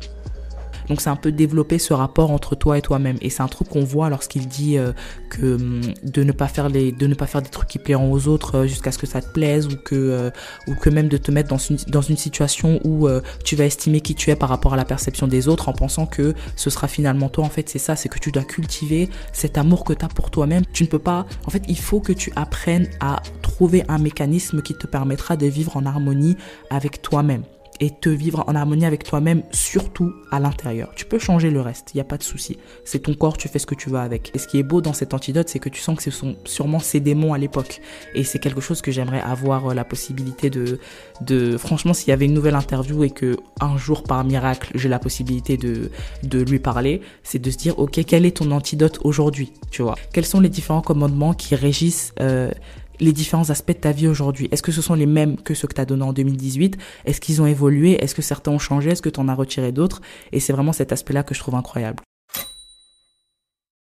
Donc 0.92 1.00
c'est 1.00 1.10
un 1.10 1.16
peu 1.16 1.32
développer 1.32 1.80
ce 1.80 1.94
rapport 1.94 2.32
entre 2.32 2.54
toi 2.54 2.78
et 2.78 2.82
toi-même. 2.82 3.16
Et 3.22 3.30
c'est 3.30 3.42
un 3.42 3.48
truc 3.48 3.70
qu'on 3.70 3.86
voit 3.86 4.10
lorsqu'il 4.10 4.50
dit 4.50 4.78
euh, 4.78 4.92
que 5.30 5.56
hum, 5.56 5.80
de 6.04 6.22
ne 6.22 6.34
pas 6.34 6.50
faire 6.50 6.68
les, 6.68 6.92
des 6.92 7.16
trucs 7.50 7.70
qui 7.70 7.80
plairont 7.80 8.12
aux 8.12 8.28
autres 8.28 8.56
euh, 8.56 8.68
jusqu'à 8.68 8.92
ce 8.92 8.98
que 8.98 9.08
ça 9.08 9.22
te 9.22 9.32
plaise 9.32 9.68
ou 9.68 9.78
que, 9.78 9.96
euh, 9.96 10.92
même 10.92 11.08
de 11.08 11.16
te 11.16 11.32
mettre 11.32 11.48
dans 11.48 11.58
une, 11.58 11.78
dans 11.88 12.02
une 12.02 12.18
situation 12.18 12.82
où 12.84 13.08
tu 13.46 13.56
vas 13.56 13.64
estimer 13.64 14.02
qui 14.02 14.16
tu 14.16 14.32
es 14.32 14.36
par 14.36 14.50
rapport 14.50 14.74
à 14.74 14.76
la 14.76 14.84
perception 14.84 15.28
des 15.28 15.48
autres 15.48 15.70
en 15.70 15.74
pensant 15.74 16.06
que 16.06 16.34
ce 16.58 16.70
sera 16.70 16.90
finalement 16.90 17.30
toi. 17.30 17.46
En 17.46 17.50
fait, 17.50 17.70
c'est 17.70 17.80
ça, 17.80 17.96
c'est 17.96 18.10
que 18.10 18.20
tu 18.20 18.34
dois 18.34 18.44
cultiver 18.44 19.10
cet 19.32 19.58
amour 19.58 19.86
que 19.86 19.94
tu 19.94 20.04
as 20.04 20.10
pour 20.10 20.30
toi-même. 20.30 20.66
Tu 20.74 20.84
ne 20.84 20.90
peux 20.90 21.00
pas, 21.00 21.26
en 21.46 21.52
fait, 21.52 21.64
il 21.70 21.80
faut 21.80 22.02
que 22.02 22.12
tu 22.12 22.34
apprennes 22.36 22.90
à 23.00 23.22
trouver 23.42 23.86
un 23.88 23.98
mécanisme 23.98 24.62
qui 24.62 24.74
te 24.74 24.88
permettra 24.88 25.38
de 25.38 25.46
vivre 25.46 25.78
en 25.78 25.86
harmonie 25.86 26.36
avec 26.70 27.02
toi-même 27.02 27.44
et 27.82 27.90
te 27.90 28.10
vivre 28.10 28.44
en 28.48 28.56
harmonie 28.56 28.86
avec 28.86 29.04
toi-même, 29.04 29.42
surtout 29.52 30.14
à 30.30 30.40
l'intérieur. 30.40 30.92
Tu 30.96 31.06
peux 31.06 31.18
changer 31.20 31.50
le 31.50 31.60
reste, 31.60 31.92
il 31.94 31.98
n'y 31.98 32.02
a 32.02 32.06
pas 32.06 32.18
de 32.18 32.24
souci. 32.24 32.58
C'est 32.86 33.00
ton 33.00 33.16
corps, 33.16 33.38
tu 33.38 33.48
fais 33.48 33.60
ce 33.60 33.66
que 33.66 33.76
tu 33.76 33.90
veux 33.90 33.98
avec. 33.98 34.32
Et 34.36 34.38
ce 34.38 34.48
qui 34.48 34.60
est 34.60 34.64
beau 34.64 34.82
dans 34.82 34.94
cet 34.94 35.16
antidote, 35.16 35.50
c'est 35.50 35.60
que 35.60 35.68
tu 35.68 35.82
sens 35.82 35.98
que 35.98 36.04
ce 36.04 36.12
sont 36.12 36.36
sûrement 36.46 36.80
ces 36.80 37.00
démons 37.00 37.34
à 37.34 37.40
l'époque. 37.40 37.82
Et 38.14 38.24
c'est 38.24 38.38
quelque 38.38 38.62
chose 38.62 38.82
que 38.82 38.92
j'aimerais 38.92 39.20
avoir 39.20 39.72
euh, 39.72 39.74
la 39.74 39.84
possibilité 39.84 40.52
de, 40.52 41.58
franchement, 41.58 41.94
s'il 41.94 42.10
y 42.10 42.12
avait 42.12 42.26
une 42.26 42.34
nouvelle 42.34 42.56
interview 42.56 43.04
et 43.04 43.10
que 43.10 43.38
un 43.60 43.78
jour 43.78 44.04
par 44.04 44.24
miracle, 44.24 44.72
j'ai 44.76 44.88
la 44.88 45.00
possibilité 45.00 45.58
de, 45.58 45.90
de 46.22 46.40
lui 46.40 46.60
parler, 46.60 47.02
c'est 47.24 47.40
de 47.40 47.50
se 47.50 47.58
dire, 47.58 47.80
ok, 47.80 48.00
quel 48.06 48.26
est 48.26 48.38
ton 48.38 48.52
antidote 48.52 49.00
aujourd'hui, 49.04 49.54
tu 49.72 49.82
vois? 49.82 49.96
Quels 50.14 50.26
sont 50.26 50.40
les 50.40 50.50
différents 50.50 50.82
commandements 50.82 51.34
qui 51.34 51.56
régissent, 51.56 52.14
euh, 52.20 52.52
les 53.02 53.12
différents 53.12 53.50
aspects 53.50 53.74
de 53.74 53.80
ta 53.80 53.92
vie 53.92 54.08
aujourd'hui? 54.08 54.48
Est-ce 54.52 54.62
que 54.62 54.72
ce 54.72 54.82
sont 54.82 54.94
les 54.94 55.08
mêmes 55.08 55.36
que 55.36 55.54
ceux 55.54 55.68
que 55.68 55.74
tu 55.74 55.82
as 55.82 55.86
donnés 55.86 56.04
en 56.04 56.14
2018 56.14 56.78
Est-ce 57.06 57.20
qu'ils 57.20 57.42
ont 57.42 57.48
évolué? 57.48 58.02
Est-ce 58.02 58.16
que 58.16 58.22
certains 58.22 58.52
ont 58.52 58.60
changé? 58.60 58.92
Est-ce 58.92 59.02
que 59.02 59.10
tu 59.10 59.20
en 59.20 59.28
as 59.28 59.36
retiré 59.36 59.72
d'autres? 59.72 60.02
Et 60.32 60.40
c'est 60.40 60.54
vraiment 60.54 60.72
cet 60.72 60.94
aspect-là 60.94 61.24
que 61.24 61.36
je 61.36 61.40
trouve 61.40 61.56
incroyable. 61.56 62.02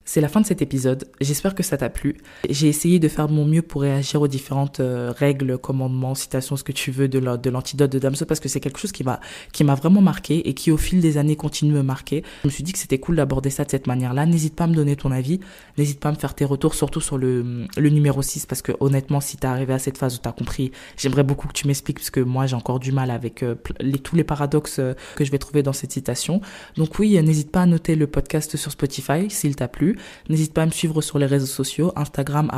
C'est 0.05 0.19
la 0.19 0.27
fin 0.27 0.41
de 0.41 0.45
cet 0.45 0.61
épisode. 0.61 1.05
J'espère 1.21 1.55
que 1.55 1.63
ça 1.63 1.77
t'a 1.77 1.89
plu. 1.89 2.17
J'ai 2.49 2.67
essayé 2.67 2.99
de 2.99 3.07
faire 3.07 3.29
mon 3.29 3.45
mieux 3.45 3.61
pour 3.61 3.83
réagir 3.83 4.21
aux 4.21 4.27
différentes 4.27 4.81
euh, 4.81 5.13
règles, 5.15 5.57
commandements, 5.57 6.13
citations, 6.13 6.57
ce 6.57 6.63
que 6.63 6.73
tu 6.73 6.91
veux 6.91 7.07
de 7.07 7.49
l'antidote 7.49 7.91
de 7.91 7.99
Damso 7.99 8.25
parce 8.25 8.41
que 8.41 8.49
c'est 8.49 8.59
quelque 8.59 8.79
chose 8.79 8.91
qui 8.91 9.03
m'a 9.03 9.75
vraiment 9.75 10.01
marqué 10.01 10.47
et 10.47 10.53
qui 10.53 10.71
au 10.71 10.77
fil 10.77 10.99
des 10.99 11.17
années 11.17 11.37
continue 11.37 11.71
de 11.71 11.77
me 11.77 11.83
marquer. 11.83 12.23
Je 12.43 12.49
me 12.49 12.51
suis 12.51 12.63
dit 12.63 12.73
que 12.73 12.79
c'était 12.79 12.97
cool 12.97 13.15
d'aborder 13.15 13.49
ça 13.49 13.63
de 13.63 13.71
cette 13.71 13.87
manière-là. 13.87 14.25
N'hésite 14.25 14.55
pas 14.55 14.65
à 14.65 14.67
me 14.67 14.75
donner 14.75 14.97
ton 14.97 15.11
avis. 15.11 15.39
N'hésite 15.77 16.01
pas 16.01 16.09
à 16.09 16.11
me 16.11 16.17
faire 16.17 16.35
tes 16.35 16.43
retours, 16.43 16.75
surtout 16.75 17.01
sur 17.01 17.17
le, 17.17 17.67
numéro 17.77 18.21
6 18.21 18.45
parce 18.45 18.61
que 18.61 18.73
honnêtement, 18.81 19.21
si 19.21 19.37
t'es 19.37 19.47
arrivé 19.47 19.73
à 19.73 19.79
cette 19.79 19.97
phase 19.97 20.15
où 20.15 20.19
t'as 20.19 20.33
compris, 20.33 20.71
j'aimerais 20.97 21.23
beaucoup 21.23 21.47
que 21.47 21.53
tu 21.53 21.65
m'expliques 21.65 21.99
parce 21.99 22.09
que 22.09 22.19
moi 22.19 22.45
j'ai 22.45 22.55
encore 22.55 22.79
du 22.79 22.91
mal 22.91 23.09
avec 23.09 23.41
euh, 23.41 23.55
tous 24.03 24.15
les 24.17 24.23
paradoxes 24.25 24.79
euh, 24.79 24.93
que 25.15 25.23
je 25.23 25.31
vais 25.31 25.37
trouver 25.37 25.63
dans 25.63 25.73
cette 25.73 25.93
citation. 25.93 26.41
Donc 26.75 26.99
oui, 26.99 27.21
n'hésite 27.23 27.51
pas 27.51 27.61
à 27.61 27.65
noter 27.65 27.95
le 27.95 28.07
podcast 28.07 28.57
sur 28.57 28.71
Spotify 28.71 29.29
s'il 29.29 29.55
t'a 29.55 29.69
plu. 29.69 29.92
N'hésite 30.29 30.53
pas 30.53 30.63
à 30.63 30.65
me 30.65 30.71
suivre 30.71 31.01
sur 31.01 31.19
les 31.19 31.25
réseaux 31.25 31.45
sociaux, 31.45 31.91
Instagram 31.95 32.49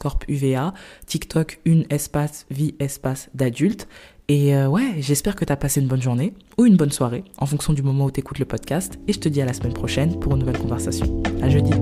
corpuva, 0.00 0.74
TikTok 1.06 1.60
une 1.64 1.84
espace 1.90 2.46
vie 2.50 2.74
espace 2.78 3.28
d'adulte. 3.34 3.88
Et 4.28 4.56
euh, 4.56 4.68
ouais, 4.68 4.94
j'espère 4.98 5.36
que 5.36 5.44
tu 5.44 5.52
as 5.52 5.56
passé 5.56 5.80
une 5.80 5.88
bonne 5.88 6.00
journée 6.00 6.32
ou 6.56 6.64
une 6.64 6.76
bonne 6.76 6.92
soirée 6.92 7.24
en 7.38 7.46
fonction 7.46 7.72
du 7.72 7.82
moment 7.82 8.06
où 8.06 8.10
tu 8.10 8.20
écoutes 8.20 8.38
le 8.38 8.46
podcast. 8.46 8.98
Et 9.06 9.12
je 9.12 9.20
te 9.20 9.28
dis 9.28 9.42
à 9.42 9.44
la 9.44 9.52
semaine 9.52 9.74
prochaine 9.74 10.18
pour 10.18 10.32
une 10.32 10.40
nouvelle 10.40 10.58
conversation. 10.58 11.22
À 11.42 11.50
jeudi. 11.50 11.72